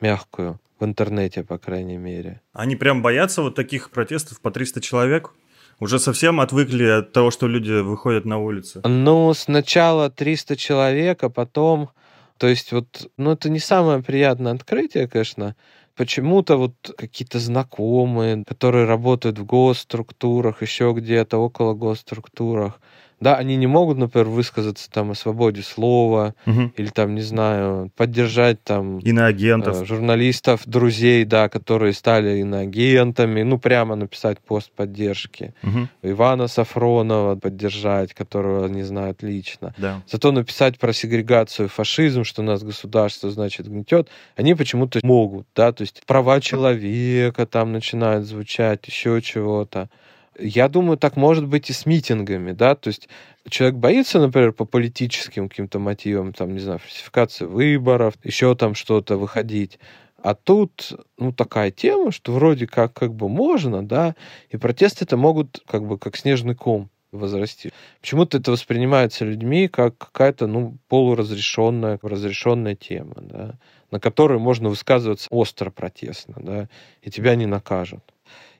мягкую, 0.01 0.59
в 0.79 0.85
интернете, 0.85 1.43
по 1.43 1.57
крайней 1.57 1.97
мере. 1.97 2.41
Они 2.53 2.75
прям 2.75 3.01
боятся 3.01 3.41
вот 3.41 3.55
таких 3.55 3.91
протестов 3.91 4.41
по 4.41 4.51
300 4.51 4.81
человек? 4.81 5.31
Уже 5.79 5.99
совсем 5.99 6.39
отвыкли 6.39 6.85
от 6.85 7.11
того, 7.11 7.31
что 7.31 7.47
люди 7.47 7.81
выходят 7.81 8.25
на 8.25 8.37
улицы? 8.39 8.81
Ну, 8.85 9.33
сначала 9.33 10.09
300 10.09 10.55
человек, 10.55 11.23
а 11.23 11.29
потом 11.29 11.89
то 12.37 12.47
есть 12.47 12.71
вот, 12.71 13.09
ну 13.17 13.31
это 13.31 13.49
не 13.49 13.59
самое 13.59 14.01
приятное 14.03 14.53
открытие, 14.53 15.07
конечно. 15.07 15.55
Почему-то 15.95 16.57
вот 16.57 16.75
какие-то 16.97 17.39
знакомые, 17.39 18.43
которые 18.45 18.85
работают 18.85 19.39
в 19.39 19.45
госструктурах, 19.45 20.61
еще 20.61 20.93
где-то 20.95 21.37
около 21.37 21.73
госструктурах, 21.73 22.81
да, 23.25 23.37
они 23.37 23.55
не 23.55 23.65
могут, 23.65 23.97
например, 23.97 24.27
высказаться 24.27 24.87
там 24.91 25.09
о 25.09 25.15
свободе 25.15 25.63
слова 25.63 26.35
угу. 26.45 26.71
или 26.77 26.89
там, 26.89 27.15
не 27.15 27.23
знаю, 27.23 27.89
поддержать 27.95 28.63
там 28.63 28.99
иноагентов, 28.99 29.81
э, 29.81 29.85
журналистов, 29.85 30.61
друзей, 30.67 31.25
да, 31.25 31.49
которые 31.49 31.93
стали 31.93 32.37
иноагентами, 32.41 33.41
ну 33.41 33.57
прямо 33.57 33.95
написать 33.95 34.37
пост 34.37 34.69
поддержки. 34.69 35.55
Угу. 35.63 35.87
Ивана 36.03 36.47
Сафронова 36.47 37.35
поддержать, 37.35 38.13
которого 38.13 38.67
не 38.67 38.83
знают 38.83 39.23
лично. 39.23 39.73
Да. 39.79 40.03
Зато 40.07 40.31
написать 40.31 40.77
про 40.77 40.93
сегрегацию, 40.93 41.67
фашизм, 41.67 42.25
что 42.25 42.43
нас 42.43 42.61
государство, 42.61 43.31
значит, 43.31 43.67
гнетет, 43.67 44.07
они 44.35 44.53
почему-то 44.53 44.99
могут, 45.01 45.47
да, 45.55 45.71
то 45.71 45.81
есть 45.81 46.03
права 46.05 46.39
человека 46.41 47.47
там 47.47 47.71
начинают 47.71 48.27
звучать, 48.27 48.87
еще 48.87 49.19
чего-то. 49.23 49.89
Я 50.37 50.67
думаю, 50.67 50.97
так 50.97 51.15
может 51.15 51.47
быть 51.47 51.69
и 51.69 51.73
с 51.73 51.85
митингами, 51.85 52.51
да, 52.51 52.75
то 52.75 52.89
есть 52.89 53.07
человек 53.49 53.77
боится, 53.77 54.19
например, 54.19 54.51
по 54.51 54.65
политическим 54.65 55.49
каким-то 55.49 55.79
мотивам, 55.79 56.33
там, 56.33 56.53
не 56.53 56.59
знаю, 56.59 56.79
фальсификации 56.79 57.45
выборов, 57.45 58.15
еще 58.23 58.55
там 58.55 58.75
что-то 58.75 59.17
выходить. 59.17 59.79
А 60.21 60.33
тут, 60.33 60.91
ну, 61.17 61.31
такая 61.31 61.71
тема, 61.71 62.11
что 62.11 62.31
вроде 62.31 62.65
как, 62.65 62.93
как 62.93 63.13
бы 63.13 63.29
можно, 63.29 63.85
да, 63.85 64.15
и 64.49 64.57
протесты 64.57 65.05
это 65.05 65.17
могут 65.17 65.61
как 65.67 65.85
бы 65.85 65.99
как 65.99 66.17
снежный 66.17 66.55
ком 66.55 66.89
возрасти. 67.11 67.71
Почему-то 68.01 68.37
это 68.39 68.51
воспринимается 68.51 69.23
людьми 69.23 69.67
как 69.67 69.97
какая-то, 69.97 70.47
ну, 70.47 70.77
полуразрешенная, 70.87 71.99
разрешенная 72.01 72.75
тема, 72.75 73.15
да, 73.17 73.59
на 73.91 73.99
которой 73.99 74.39
можно 74.39 74.69
высказываться 74.69 75.27
остро 75.29 75.69
протестно, 75.69 76.35
да, 76.39 76.69
и 77.01 77.11
тебя 77.11 77.35
не 77.35 77.45
накажут. 77.45 78.14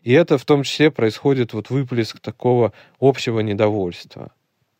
И 0.05 0.13
это 0.13 0.37
в 0.37 0.45
том 0.45 0.61
числе 0.61 0.91
происходит 0.91 1.53
вот 1.53 1.71
выплеск 1.71 2.19
такого 2.19 2.73
общего 2.99 3.39
недовольства. 3.39 4.31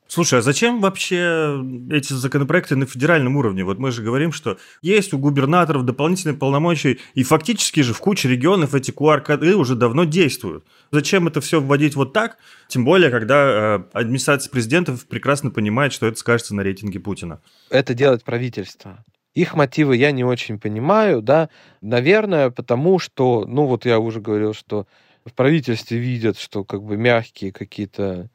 Слушай, 0.08 0.38
а 0.38 0.42
зачем 0.44 0.82
вообще 0.82 1.60
эти 1.90 2.14
законопроекты 2.14 2.76
на 2.76 2.86
федеральном 2.86 3.36
уровне? 3.36 3.64
Вот 3.64 3.80
мы 3.80 3.92
же 3.92 4.04
говорим, 4.04 4.32
что 4.32 4.60
есть 4.84 5.14
у 5.14 5.18
губернаторов 5.18 5.84
дополнительные 5.84 6.38
полномочия, 6.38 7.00
и 7.16 7.24
фактически 7.24 7.80
же 7.80 7.96
в 7.96 8.00
куче 8.00 8.30
регионов 8.30 8.76
эти 8.76 8.92
QR-коды 8.92 9.56
уже 9.56 9.74
давно 9.74 10.04
действуют. 10.04 10.64
Зачем 10.92 11.28
это 11.28 11.42
все 11.42 11.60
вводить 11.60 11.96
вот 11.96 12.14
так? 12.14 12.38
Тем 12.68 12.86
более, 12.86 13.10
когда 13.10 13.46
э, 13.48 13.84
администрация 13.94 14.52
президентов 14.52 15.08
прекрасно 15.08 15.50
понимает, 15.50 15.92
что 15.92 16.06
это 16.06 16.20
скажется 16.20 16.54
на 16.54 16.62
рейтинге 16.62 17.00
Путина. 17.00 17.42
Это 17.72 17.96
делает 17.96 18.24
правительство. 18.24 19.04
Их 19.34 19.56
мотивы 19.56 19.98
я 19.98 20.12
не 20.12 20.24
очень 20.24 20.60
понимаю, 20.60 21.24
да, 21.24 21.50
наверное, 21.82 22.52
потому 22.52 23.00
что, 23.00 23.46
ну 23.48 23.66
вот 23.66 23.86
я 23.86 24.00
уже 24.00 24.22
говорил, 24.22 24.54
что 24.54 24.86
в 25.26 25.34
правительстве 25.34 25.98
видят, 25.98 26.38
что 26.38 26.64
как 26.64 26.84
бы 26.84 26.98
мягкие 26.98 27.52
какие-то 27.52 28.30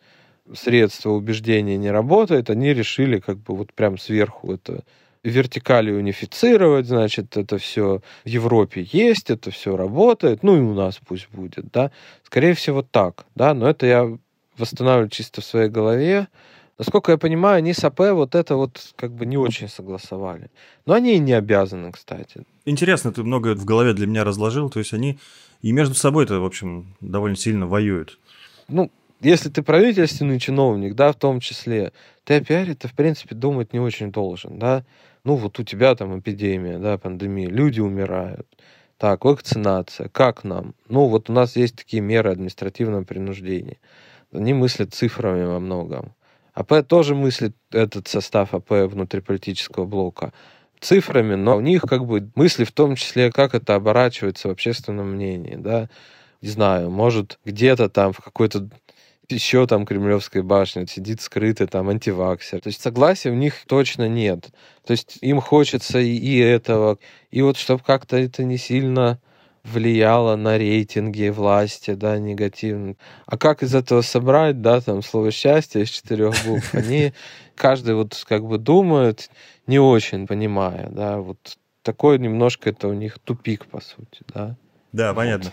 средства 0.55 1.11
убеждения 1.11 1.77
не 1.77 1.91
работают, 1.91 2.51
они 2.51 2.75
решили 2.75 3.21
как 3.21 3.39
бы 3.39 3.57
вот 3.57 3.73
прям 3.73 3.99
сверху 3.99 4.53
это 4.53 4.83
вертикали 5.23 5.93
унифицировать, 5.93 6.87
значит, 6.87 7.37
это 7.37 7.59
все 7.59 8.01
в 8.25 8.29
Европе 8.29 8.89
есть, 8.91 9.31
это 9.31 9.51
все 9.51 9.77
работает, 9.77 10.43
ну 10.43 10.57
и 10.57 10.61
у 10.61 10.75
нас 10.75 10.99
пусть 11.07 11.29
будет, 11.31 11.71
да. 11.73 11.91
Скорее 12.25 12.55
всего 12.55 12.83
так, 12.83 13.27
да, 13.35 13.55
но 13.55 13.69
это 13.69 13.87
я 13.87 14.19
восстанавливаю 14.57 15.11
чисто 15.11 15.41
в 15.41 15.45
своей 15.45 15.69
голове. 15.69 16.29
Насколько 16.81 17.13
я 17.13 17.19
понимаю, 17.19 17.59
они 17.59 17.75
с 17.75 17.85
АП 17.85 18.01
вот 18.13 18.35
это 18.35 18.57
вот 18.57 18.95
как 18.97 19.13
бы 19.13 19.27
не 19.27 19.37
очень 19.37 19.69
согласовали. 19.69 20.51
Но 20.87 20.95
они 20.95 21.15
и 21.15 21.19
не 21.19 21.35
обязаны, 21.35 21.93
кстати. 21.93 22.47
Интересно, 22.65 23.13
ты 23.13 23.23
много 23.23 23.55
в 23.55 23.67
голове 23.67 23.93
для 23.93 24.07
меня 24.07 24.25
разложил, 24.25 24.71
то 24.71 24.79
есть 24.79 24.95
они 24.95 25.19
и 25.61 25.73
между 25.73 25.95
собой-то, 25.95 26.41
в 26.41 26.45
общем, 26.47 26.97
довольно 27.03 27.37
сильно 27.37 27.67
воюют. 27.67 28.19
Ну, 28.69 28.91
если 29.21 29.51
ты 29.51 29.63
правительственный 29.63 30.41
чиновник, 30.41 30.95
да, 30.95 31.13
в 31.13 31.17
том 31.17 31.41
числе, 31.41 31.93
ты 32.25 32.37
о 32.37 32.41
пиаре 32.41 32.75
ты, 32.75 32.89
в 32.89 32.95
принципе, 32.95 33.35
думать 33.35 33.75
не 33.75 33.79
очень 33.79 34.11
должен, 34.11 34.59
да. 34.59 34.83
Ну, 35.23 35.35
вот 35.35 35.59
у 35.59 35.65
тебя 35.65 35.95
там 35.95 36.19
эпидемия, 36.19 36.79
да, 36.79 36.97
пандемия, 36.97 37.51
люди 37.51 37.81
умирают. 37.81 38.49
Так, 38.97 39.27
вакцинация, 39.27 40.09
как 40.09 40.45
нам? 40.45 40.73
Ну, 40.89 41.09
вот 41.09 41.29
у 41.29 41.35
нас 41.35 41.57
есть 41.57 41.77
такие 41.77 42.01
меры 42.01 42.31
административного 42.31 43.05
принуждения. 43.05 43.77
Они 44.33 44.55
мыслят 44.55 44.95
цифрами 44.95 45.45
во 45.45 45.61
многом. 45.61 46.15
АП 46.61 46.87
тоже 46.87 47.15
мыслит 47.15 47.55
этот 47.71 48.09
состав 48.09 48.55
АП 48.55 48.71
внутриполитического 48.71 49.87
блока 49.87 50.33
цифрами, 50.81 51.35
но 51.35 51.57
у 51.57 51.61
них 51.61 51.83
как 51.83 52.07
бы 52.07 52.31
мысли 52.35 52.65
в 52.65 52.73
том 52.73 52.97
числе, 52.97 53.31
как 53.31 53.55
это 53.55 53.75
оборачивается 53.75 54.49
в 54.49 54.53
общественном 54.53 55.13
мнении, 55.13 55.57
да, 55.57 55.89
не 56.41 56.49
знаю, 56.49 56.91
может 56.91 57.39
где-то 57.45 57.89
там 57.89 58.13
в 58.13 58.21
какой-то 58.21 58.69
еще 59.29 59.67
там 59.67 59.87
Кремлевской 59.87 60.43
башне 60.43 60.87
сидит 60.87 61.21
скрытый 61.21 61.67
там 61.67 61.89
антиваксер. 61.89 62.61
То 62.61 62.69
есть 62.69 62.81
согласия 62.81 63.31
у 63.31 63.35
них 63.35 63.55
точно 63.67 64.09
нет. 64.09 64.49
То 64.85 64.91
есть 64.93 65.19
им 65.21 65.41
хочется 65.41 65.99
и, 66.01 66.17
и 66.17 66.39
этого. 66.39 66.99
И 67.31 67.41
вот 67.43 67.57
чтобы 67.57 67.83
как-то 67.85 68.17
это 68.17 68.43
не 68.43 68.57
сильно 68.57 69.21
влияло 69.65 70.37
на 70.37 70.59
рейтинги 70.59 71.29
власти, 71.29 71.93
да, 71.95 72.19
негативно. 72.19 72.97
А 73.27 73.37
как 73.37 73.63
из 73.63 73.75
этого 73.75 74.03
собрать, 74.03 74.61
да, 74.61 74.81
там, 74.81 75.03
слово 75.03 75.31
«счастье» 75.31 75.83
из 75.83 75.91
четырех 75.91 76.35
букв? 76.47 76.75
Они, 76.75 77.13
каждый 77.55 77.95
вот 77.95 78.23
как 78.29 78.45
бы 78.45 78.59
думает, 78.59 79.31
не 79.67 79.79
очень 79.79 80.27
понимая, 80.27 80.89
да, 80.91 81.19
вот 81.19 81.59
такой 81.83 82.19
немножко 82.19 82.71
это 82.71 82.89
у 82.89 82.93
них 82.93 83.19
тупик, 83.19 83.67
по 83.67 83.81
сути, 83.81 84.23
да. 84.35 84.57
Да, 84.93 85.15
понятно. 85.15 85.53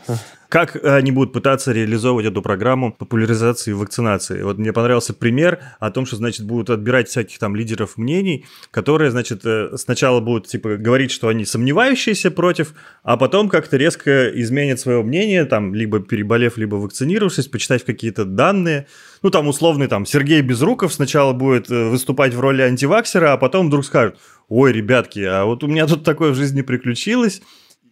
Как 0.49 0.77
они 0.83 1.11
будут 1.11 1.33
пытаться 1.33 1.73
реализовывать 1.73 2.25
эту 2.25 2.41
программу 2.41 2.91
популяризации 2.91 3.73
вакцинации? 3.73 4.41
Вот 4.41 4.57
мне 4.57 4.71
понравился 4.71 5.13
пример 5.13 5.59
о 5.79 5.91
том, 5.91 6.05
что, 6.05 6.15
значит, 6.15 6.45
будут 6.45 6.69
отбирать 6.69 7.09
всяких 7.09 7.37
там 7.37 7.55
лидеров 7.55 7.97
мнений, 7.97 8.45
которые, 8.71 9.11
значит, 9.11 9.41
э, 9.45 9.75
сначала 9.75 10.21
будут, 10.21 10.47
типа, 10.47 10.77
говорить, 10.77 11.11
что 11.11 11.27
они 11.27 11.43
сомневающиеся 11.43 12.31
против, 12.31 12.73
а 13.03 13.17
потом 13.17 13.49
как-то 13.49 13.75
резко 13.77 14.29
изменят 14.41 14.79
свое 14.79 15.03
мнение, 15.03 15.45
там, 15.45 15.75
либо 15.75 15.99
переболев, 15.99 16.57
либо 16.57 16.75
вакцинировавшись, 16.75 17.47
почитать 17.47 17.83
какие-то 17.83 18.23
данные. 18.23 18.87
Ну, 19.21 19.29
там, 19.29 19.49
условный, 19.49 19.87
там, 19.87 20.05
Сергей 20.05 20.41
Безруков 20.41 20.93
сначала 20.93 21.33
будет 21.33 21.69
э, 21.69 21.89
выступать 21.89 22.33
в 22.33 22.39
роли 22.39 22.61
антиваксера, 22.61 23.33
а 23.33 23.37
потом 23.37 23.67
вдруг 23.67 23.85
скажет, 23.85 24.17
ой, 24.47 24.71
ребятки, 24.71 25.19
а 25.19 25.43
вот 25.43 25.63
у 25.63 25.67
меня 25.67 25.85
тут 25.87 26.05
такое 26.05 26.31
в 26.31 26.35
жизни 26.35 26.61
приключилось, 26.61 27.41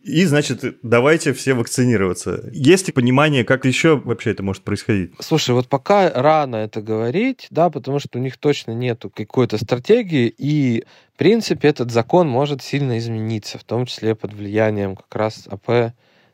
и, 0.05 0.23
значит, 0.25 0.77
давайте 0.83 1.33
все 1.33 1.55
вакцинироваться. 1.55 2.47
Есть 2.51 2.85
ли 2.87 2.93
понимание, 2.93 3.43
как 3.43 3.65
еще 3.65 3.97
вообще 3.97 4.31
это 4.31 4.43
может 4.43 4.61
происходить? 4.61 5.13
Слушай, 5.19 5.55
вот 5.55 5.67
пока 5.67 6.11
рано 6.13 6.57
это 6.57 6.81
говорить, 6.81 7.47
да, 7.49 7.71
потому 7.71 7.97
что 7.97 8.19
у 8.19 8.21
них 8.21 8.37
точно 8.37 8.71
нету 8.71 9.09
какой-то 9.09 9.57
стратегии, 9.57 10.27
и, 10.37 10.85
в 11.15 11.17
принципе, 11.17 11.69
этот 11.69 11.89
закон 11.89 12.29
может 12.29 12.61
сильно 12.61 12.99
измениться, 12.99 13.57
в 13.57 13.63
том 13.63 13.87
числе 13.87 14.13
под 14.13 14.33
влиянием 14.33 14.95
как 14.95 15.15
раз 15.15 15.47
АП 15.49 15.93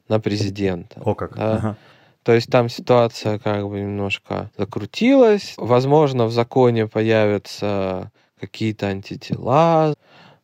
на 0.09 0.19
президента. 0.19 0.99
О 1.05 1.15
как. 1.15 1.37
Да. 1.37 1.55
Ага. 1.55 1.77
То 2.23 2.33
есть 2.33 2.51
там 2.51 2.67
ситуация 2.67 3.39
как 3.39 3.67
бы 3.67 3.79
немножко 3.79 4.51
закрутилась. 4.57 5.53
Возможно, 5.55 6.25
в 6.25 6.31
законе 6.31 6.87
появятся 6.87 8.11
какие-то 8.39 8.87
антитела, 8.87 9.95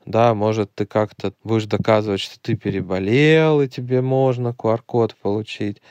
да, 0.08 0.34
может, 0.34 0.74
ты 0.74 0.86
как-то 0.86 1.34
будешь 1.43 1.65
доказывать, 1.65 2.22
что 2.22 2.39
ты 2.39 2.56
переболел, 2.56 3.62
и 3.62 3.67
тебе 3.67 4.02
можно 4.02 4.56
QR-код 4.58 5.15
получить. 5.15 5.82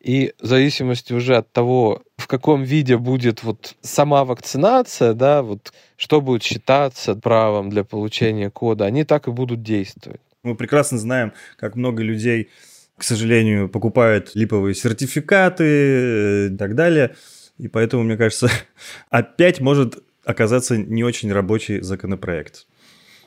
И 0.00 0.32
в 0.40 0.46
зависимости 0.46 1.12
уже 1.12 1.36
от 1.36 1.52
того, 1.52 2.02
в 2.16 2.26
каком 2.26 2.62
виде 2.62 2.96
будет 2.96 3.42
вот 3.42 3.76
сама 3.82 4.24
вакцинация, 4.24 5.12
да, 5.12 5.42
вот 5.42 5.72
что 5.96 6.20
будет 6.20 6.42
считаться 6.42 7.14
правом 7.14 7.68
для 7.68 7.84
получения 7.84 8.50
кода, 8.50 8.86
они 8.86 9.04
так 9.04 9.28
и 9.28 9.32
будут 9.32 9.62
действовать. 9.62 10.20
Мы 10.44 10.54
прекрасно 10.54 10.98
знаем, 10.98 11.34
как 11.56 11.74
много 11.74 12.02
людей, 12.02 12.48
к 12.96 13.02
сожалению, 13.02 13.68
покупают 13.68 14.30
липовые 14.34 14.74
сертификаты 14.74 15.64
э, 15.64 16.48
и 16.48 16.56
так 16.56 16.74
далее. 16.74 17.16
И 17.58 17.68
поэтому, 17.68 18.04
мне 18.04 18.16
кажется, 18.16 18.48
опять 19.10 19.60
может 19.60 19.98
оказаться 20.24 20.76
не 20.76 21.04
очень 21.04 21.32
рабочий 21.32 21.80
законопроект. 21.80 22.66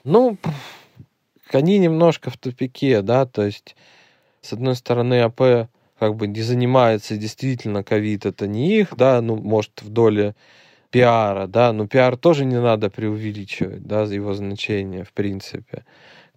Ну, 0.03 0.37
они 1.51 1.77
немножко 1.77 2.29
в 2.31 2.37
тупике, 2.37 3.01
да, 3.01 3.25
то 3.25 3.43
есть, 3.43 3.75
с 4.41 4.53
одной 4.53 4.75
стороны, 4.75 5.21
АП 5.21 5.69
как 5.99 6.15
бы 6.15 6.27
не 6.27 6.41
занимается 6.41 7.17
действительно 7.17 7.83
ковид, 7.83 8.25
это 8.25 8.47
не 8.47 8.79
их, 8.79 8.95
да, 8.95 9.21
ну, 9.21 9.35
может, 9.35 9.83
в 9.83 9.89
доле 9.89 10.35
пиара, 10.91 11.47
да, 11.47 11.73
но 11.73 11.87
пиар 11.87 12.17
тоже 12.17 12.45
не 12.45 12.59
надо 12.59 12.89
преувеличивать, 12.89 13.83
да, 13.83 14.03
его 14.03 14.33
значение, 14.33 15.03
в 15.03 15.13
принципе. 15.13 15.85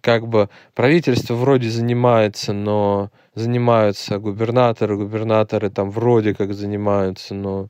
Как 0.01 0.27
бы 0.27 0.49
правительство 0.75 1.35
вроде 1.35 1.69
занимается, 1.69 2.53
но 2.53 3.11
занимаются 3.35 4.19
губернаторы, 4.19 4.97
губернаторы 4.97 5.71
там 5.71 5.89
вроде 5.91 6.35
как 6.35 6.53
занимаются, 6.53 7.33
но 7.35 7.69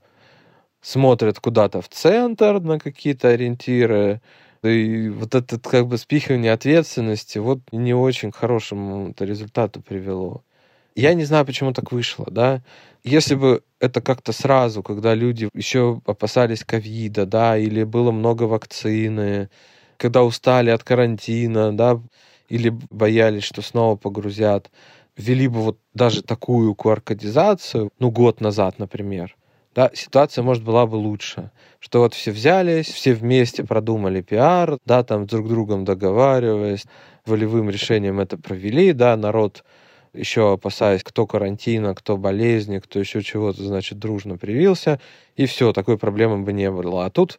смотрят 0.81 1.39
куда-то 1.39 1.81
в 1.81 1.89
центр 1.89 2.59
на 2.59 2.79
какие-то 2.79 3.29
ориентиры, 3.29 4.21
и 4.69 5.09
вот 5.09 5.35
это 5.35 5.59
как 5.59 5.87
бы 5.87 5.97
спихивание 5.97 6.53
ответственности 6.53 7.37
вот 7.39 7.59
не 7.71 7.93
очень 7.93 8.31
хорошему 8.31 9.13
результату 9.19 9.81
привело. 9.81 10.43
Я 10.95 11.13
не 11.13 11.25
знаю, 11.25 11.45
почему 11.45 11.73
так 11.73 11.91
вышло, 11.91 12.25
да. 12.31 12.61
Если 13.03 13.35
бы 13.35 13.63
это 13.79 14.01
как-то 14.01 14.31
сразу, 14.31 14.81
когда 14.81 15.13
люди 15.13 15.49
еще 15.53 16.01
опасались 16.05 16.63
ковида, 16.63 17.25
да, 17.25 17.57
или 17.57 17.83
было 17.83 18.11
много 18.11 18.43
вакцины, 18.43 19.49
когда 19.97 20.23
устали 20.23 20.69
от 20.69 20.83
карантина, 20.83 21.75
да, 21.75 22.01
или 22.49 22.69
боялись, 22.69 23.43
что 23.43 23.61
снова 23.61 23.95
погрузят, 23.97 24.71
ввели 25.17 25.47
бы 25.47 25.61
вот 25.61 25.79
даже 25.93 26.21
такую 26.23 26.73
qr 26.73 27.91
ну, 27.99 28.11
год 28.11 28.41
назад, 28.41 28.79
например, 28.79 29.35
да, 29.75 29.91
ситуация, 29.93 30.41
может, 30.41 30.63
была 30.63 30.87
бы 30.87 30.95
лучше. 30.95 31.51
Что 31.79 31.99
вот 31.99 32.13
все 32.13 32.31
взялись, 32.31 32.87
все 32.87 33.13
вместе 33.13 33.65
продумали 33.65 34.21
пиар, 34.21 34.77
да, 34.85 35.03
там 35.03 35.27
друг 35.27 35.47
с 35.47 35.49
другом 35.49 35.83
договариваясь, 35.83 36.85
волевым 37.25 37.69
решением 37.69 38.21
это 38.21 38.37
провели, 38.37 38.93
да, 38.93 39.17
народ 39.17 39.63
еще 40.13 40.53
опасаясь, 40.53 41.03
кто 41.03 41.27
карантина, 41.27 41.93
кто 41.93 42.15
болезни, 42.15 42.79
кто 42.79 42.99
еще 42.99 43.21
чего-то, 43.21 43.63
значит, 43.63 43.99
дружно 43.99 44.37
привился, 44.37 45.01
и 45.35 45.45
все, 45.45 45.73
такой 45.73 45.97
проблемы 45.97 46.43
бы 46.43 46.53
не 46.53 46.71
было. 46.71 47.05
А 47.05 47.09
тут 47.09 47.37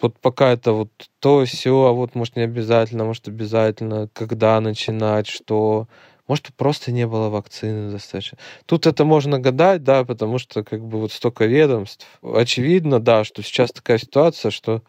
вот 0.00 0.18
пока 0.20 0.52
это 0.52 0.72
вот 0.72 0.90
то, 1.18 1.44
все, 1.44 1.86
а 1.86 1.92
вот 1.92 2.14
может 2.14 2.36
не 2.36 2.42
обязательно, 2.42 3.04
может 3.04 3.26
обязательно, 3.26 4.08
когда 4.12 4.60
начинать, 4.60 5.26
что 5.26 5.88
может, 6.32 6.54
просто 6.54 6.92
не 6.92 7.06
было 7.06 7.28
вакцины 7.28 7.90
достаточно. 7.90 8.38
Тут 8.64 8.86
это 8.86 9.04
можно 9.04 9.38
гадать, 9.38 9.84
да, 9.84 10.02
потому 10.02 10.38
что 10.38 10.64
как 10.64 10.82
бы 10.82 10.98
вот 10.98 11.12
столько 11.12 11.44
ведомств. 11.44 12.06
Очевидно, 12.22 13.00
да, 13.00 13.22
что 13.22 13.42
сейчас 13.42 13.70
такая 13.70 13.98
ситуация, 13.98 14.50
что 14.50 14.82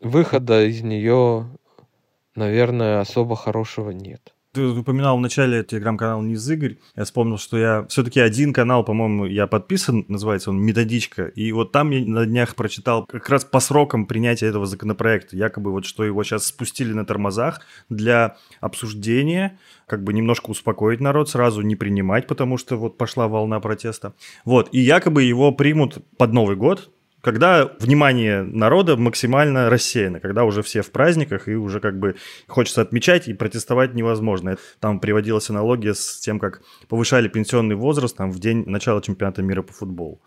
выхода 0.00 0.64
из 0.64 0.82
нее, 0.82 1.46
наверное, 2.34 2.98
особо 2.98 3.36
хорошего 3.36 3.90
нет. 3.90 4.34
Ты 4.54 4.66
упоминал 4.66 5.16
в 5.16 5.20
начале 5.22 5.64
телеграм-канал 5.64 6.20
Низ 6.20 6.46
Игорь. 6.46 6.76
Я 6.94 7.04
вспомнил, 7.04 7.38
что 7.38 7.56
я 7.56 7.86
все-таки 7.88 8.20
один 8.20 8.52
канал, 8.52 8.84
по-моему, 8.84 9.24
я 9.24 9.46
подписан, 9.46 10.04
называется 10.08 10.50
он 10.50 10.60
«Методичка». 10.60 11.24
И 11.24 11.50
вот 11.52 11.72
там 11.72 11.90
я 11.90 12.04
на 12.04 12.26
днях 12.26 12.54
прочитал 12.54 13.06
как 13.06 13.30
раз 13.30 13.46
по 13.46 13.60
срокам 13.60 14.04
принятия 14.04 14.48
этого 14.48 14.66
законопроекта. 14.66 15.38
Якобы 15.38 15.70
вот 15.70 15.86
что 15.86 16.04
его 16.04 16.22
сейчас 16.22 16.44
спустили 16.44 16.92
на 16.92 17.06
тормозах 17.06 17.62
для 17.88 18.36
обсуждения, 18.60 19.58
как 19.86 20.04
бы 20.04 20.12
немножко 20.12 20.50
успокоить 20.50 21.00
народ, 21.00 21.30
сразу 21.30 21.62
не 21.62 21.74
принимать, 21.74 22.26
потому 22.26 22.58
что 22.58 22.76
вот 22.76 22.98
пошла 22.98 23.28
волна 23.28 23.58
протеста. 23.58 24.12
Вот, 24.44 24.68
и 24.72 24.80
якобы 24.80 25.22
его 25.22 25.52
примут 25.52 26.04
под 26.18 26.34
Новый 26.34 26.56
год, 26.56 26.90
когда 27.22 27.70
внимание 27.78 28.42
народа 28.42 28.96
максимально 28.96 29.70
рассеяно, 29.70 30.20
когда 30.20 30.44
уже 30.44 30.62
все 30.62 30.82
в 30.82 30.90
праздниках 30.90 31.48
и 31.48 31.54
уже 31.54 31.80
как 31.80 31.98
бы 31.98 32.16
хочется 32.48 32.82
отмечать 32.82 33.28
и 33.28 33.32
протестовать 33.32 33.94
невозможно. 33.94 34.58
Там 34.80 35.00
приводилась 35.00 35.48
аналогия 35.48 35.94
с 35.94 36.18
тем, 36.18 36.38
как 36.38 36.62
повышали 36.88 37.28
пенсионный 37.28 37.76
возраст 37.76 38.16
там, 38.16 38.30
в 38.30 38.38
день 38.38 38.64
начала 38.66 39.00
чемпионата 39.00 39.40
мира 39.40 39.62
по 39.62 39.72
футболу. 39.72 40.20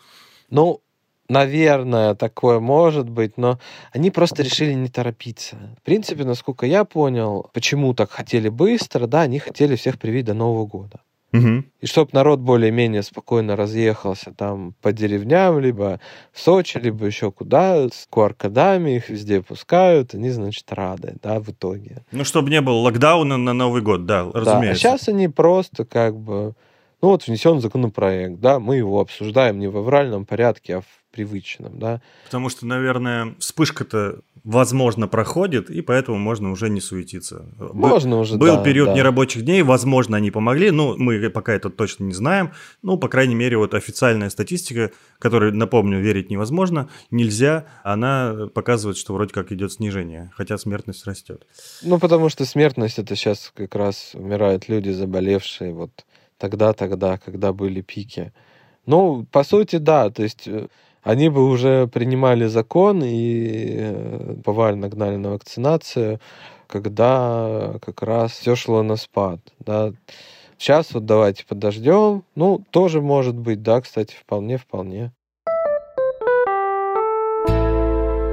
Ну, 0.49 0.81
наверное, 1.27 2.15
такое 2.15 2.59
может 2.59 3.09
быть, 3.09 3.37
но 3.37 3.59
они 3.91 4.09
просто 4.09 4.41
решили 4.41 4.73
не 4.73 4.87
торопиться. 4.87 5.75
В 5.81 5.83
принципе, 5.83 6.23
насколько 6.23 6.65
я 6.65 6.85
понял, 6.85 7.49
почему 7.53 7.93
так 7.93 8.09
хотели 8.11 8.47
быстро, 8.47 9.05
да, 9.05 9.21
они 9.21 9.39
хотели 9.39 9.75
всех 9.75 9.99
привить 9.99 10.25
до 10.25 10.33
Нового 10.33 10.65
года. 10.65 11.01
Угу. 11.37 11.63
И 11.81 11.85
чтобы 11.85 12.09
народ 12.13 12.39
более-менее 12.39 13.03
спокойно 13.03 13.55
разъехался 13.55 14.31
там 14.31 14.73
по 14.81 14.91
деревням, 14.91 15.59
либо 15.59 15.99
в 16.31 16.39
Сочи, 16.39 16.77
либо 16.77 17.05
еще 17.05 17.31
куда, 17.31 17.87
с 17.87 18.07
qr 18.11 18.95
их 18.95 19.09
везде 19.09 19.41
пускают, 19.41 20.13
они, 20.13 20.29
значит, 20.29 20.71
рады, 20.71 21.15
да, 21.21 21.39
в 21.39 21.49
итоге. 21.49 22.03
Ну, 22.11 22.23
чтобы 22.23 22.49
не 22.49 22.61
было 22.61 22.75
локдауна 22.75 23.37
на 23.37 23.53
Новый 23.53 23.81
год, 23.81 24.05
да, 24.05 24.23
разумеется. 24.33 24.61
Да, 24.61 24.71
а 24.71 24.75
сейчас 24.75 25.07
они 25.07 25.27
просто 25.27 25.85
как 25.85 26.17
бы, 26.17 26.53
ну 27.05 27.11
вот 27.11 27.27
внесен 27.27 27.61
законопроект, 27.61 28.39
да, 28.39 28.59
мы 28.59 28.77
его 28.77 28.99
обсуждаем 28.99 29.59
не 29.59 29.67
в 29.67 29.77
авральном 29.77 30.25
порядке, 30.25 30.77
а 30.77 30.81
в 30.81 30.85
привычном, 31.11 31.77
да. 31.77 32.01
Потому 32.25 32.49
что, 32.49 32.65
наверное, 32.65 33.35
вспышка-то, 33.37 34.21
возможно, 34.43 35.07
проходит, 35.07 35.69
и 35.69 35.81
поэтому 35.81 36.17
можно 36.17 36.49
уже 36.49 36.67
не 36.67 36.81
суетиться. 36.81 37.45
Можно 37.59 38.15
Был, 38.15 38.21
уже, 38.21 38.37
Был 38.37 38.55
да, 38.55 38.63
период 38.63 38.87
да. 38.87 38.95
нерабочих 38.95 39.45
дней, 39.45 39.61
возможно, 39.61 40.17
они 40.17 40.31
помогли, 40.31 40.71
но 40.71 40.95
мы 40.97 41.29
пока 41.29 41.53
это 41.53 41.69
точно 41.69 42.05
не 42.05 42.13
знаем. 42.13 42.53
Ну, 42.81 42.97
по 42.97 43.07
крайней 43.07 43.35
мере, 43.35 43.59
вот 43.59 43.75
официальная 43.75 44.31
статистика, 44.31 44.89
которой, 45.19 45.51
напомню, 45.51 45.99
верить 46.01 46.31
невозможно, 46.31 46.89
нельзя, 47.11 47.67
она 47.83 48.49
показывает, 48.51 48.97
что 48.97 49.13
вроде 49.13 49.31
как 49.31 49.51
идет 49.51 49.73
снижение, 49.73 50.31
хотя 50.35 50.57
смертность 50.57 51.05
растет. 51.05 51.45
Ну, 51.83 51.99
потому 51.99 52.29
что 52.29 52.45
смертность 52.45 52.97
это 52.97 53.15
сейчас 53.15 53.51
как 53.55 53.75
раз 53.75 54.15
умирают 54.15 54.67
люди, 54.69 54.89
заболевшие 54.89 55.71
вот 55.71 56.03
тогда-тогда, 56.37 57.17
когда 57.17 57.53
были 57.53 57.81
пики. 57.81 58.33
Ну, 58.85 59.25
по 59.31 59.43
сути, 59.43 59.77
да, 59.77 60.09
то 60.09 60.23
есть 60.23 60.47
э, 60.47 60.67
они 61.03 61.29
бы 61.29 61.47
уже 61.47 61.87
принимали 61.87 62.45
закон 62.45 63.03
и 63.03 63.75
э, 63.77 64.35
повально 64.43 64.89
гнали 64.89 65.15
на 65.17 65.31
вакцинацию, 65.31 66.19
когда 66.67 67.75
как 67.81 68.01
раз 68.01 68.31
все 68.31 68.55
шло 68.55 68.83
на 68.83 68.95
спад. 68.95 69.39
Да. 69.59 69.93
Сейчас 70.57 70.93
вот 70.93 71.05
давайте 71.05 71.45
подождем. 71.45 72.23
Ну, 72.35 72.63
тоже 72.71 73.01
может 73.01 73.35
быть, 73.35 73.61
да, 73.61 73.81
кстати, 73.81 74.15
вполне-вполне. 74.15 75.11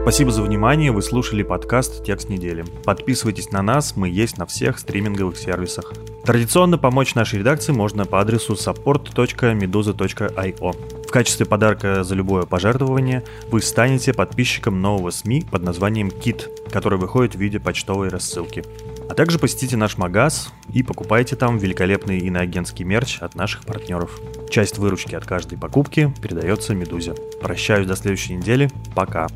Спасибо 0.03 0.31
за 0.33 0.43
внимание, 0.43 0.91
вы 0.91 1.01
слушали 1.01 1.45
подкаст 1.45 2.05
«Текст 2.05 2.29
недели». 2.29 2.65
Подписывайтесь 2.85 3.53
на 3.53 3.63
нас, 3.63 3.95
мы 3.95 4.09
есть 4.09 4.37
на 4.37 4.47
всех 4.47 4.81
стриминговых 4.81 5.39
сервисах. 5.39 5.93
Традиционно 6.25 6.77
помочь 6.77 7.15
нашей 7.15 7.39
редакции 7.39 7.71
можно 7.71 8.05
по 8.05 8.21
адресу 8.21 8.55
support.meduza.io. 8.55 11.07
В 11.07 11.11
качестве 11.13 11.47
подарка 11.47 12.03
за 12.03 12.17
любое 12.17 12.43
пожертвование 12.43 13.23
вы 13.49 13.63
станете 13.63 14.13
подписчиком 14.13 14.83
нового 14.83 15.11
СМИ 15.11 15.45
под 15.49 15.63
названием 15.63 16.09
KIT, 16.09 16.71
который 16.73 16.99
выходит 16.99 17.37
в 17.37 17.39
виде 17.39 17.61
почтовой 17.61 18.09
рассылки. 18.09 18.65
А 19.09 19.15
также 19.15 19.39
посетите 19.39 19.77
наш 19.77 19.99
магаз 19.99 20.53
и 20.73 20.83
покупайте 20.83 21.37
там 21.37 21.59
великолепный 21.59 22.19
иноагентский 22.19 22.85
мерч 22.85 23.19
от 23.21 23.37
наших 23.37 23.65
партнеров. 23.65 24.19
Часть 24.51 24.79
выручки 24.79 25.15
от 25.15 25.27
каждой 25.27 25.59
покупки 25.59 26.13
передается 26.21 26.75
Медузе. 26.75 27.15
Прощаюсь 27.41 27.87
до 27.87 27.95
следующей 27.95 28.35
недели. 28.35 28.69
Пока. 28.97 29.29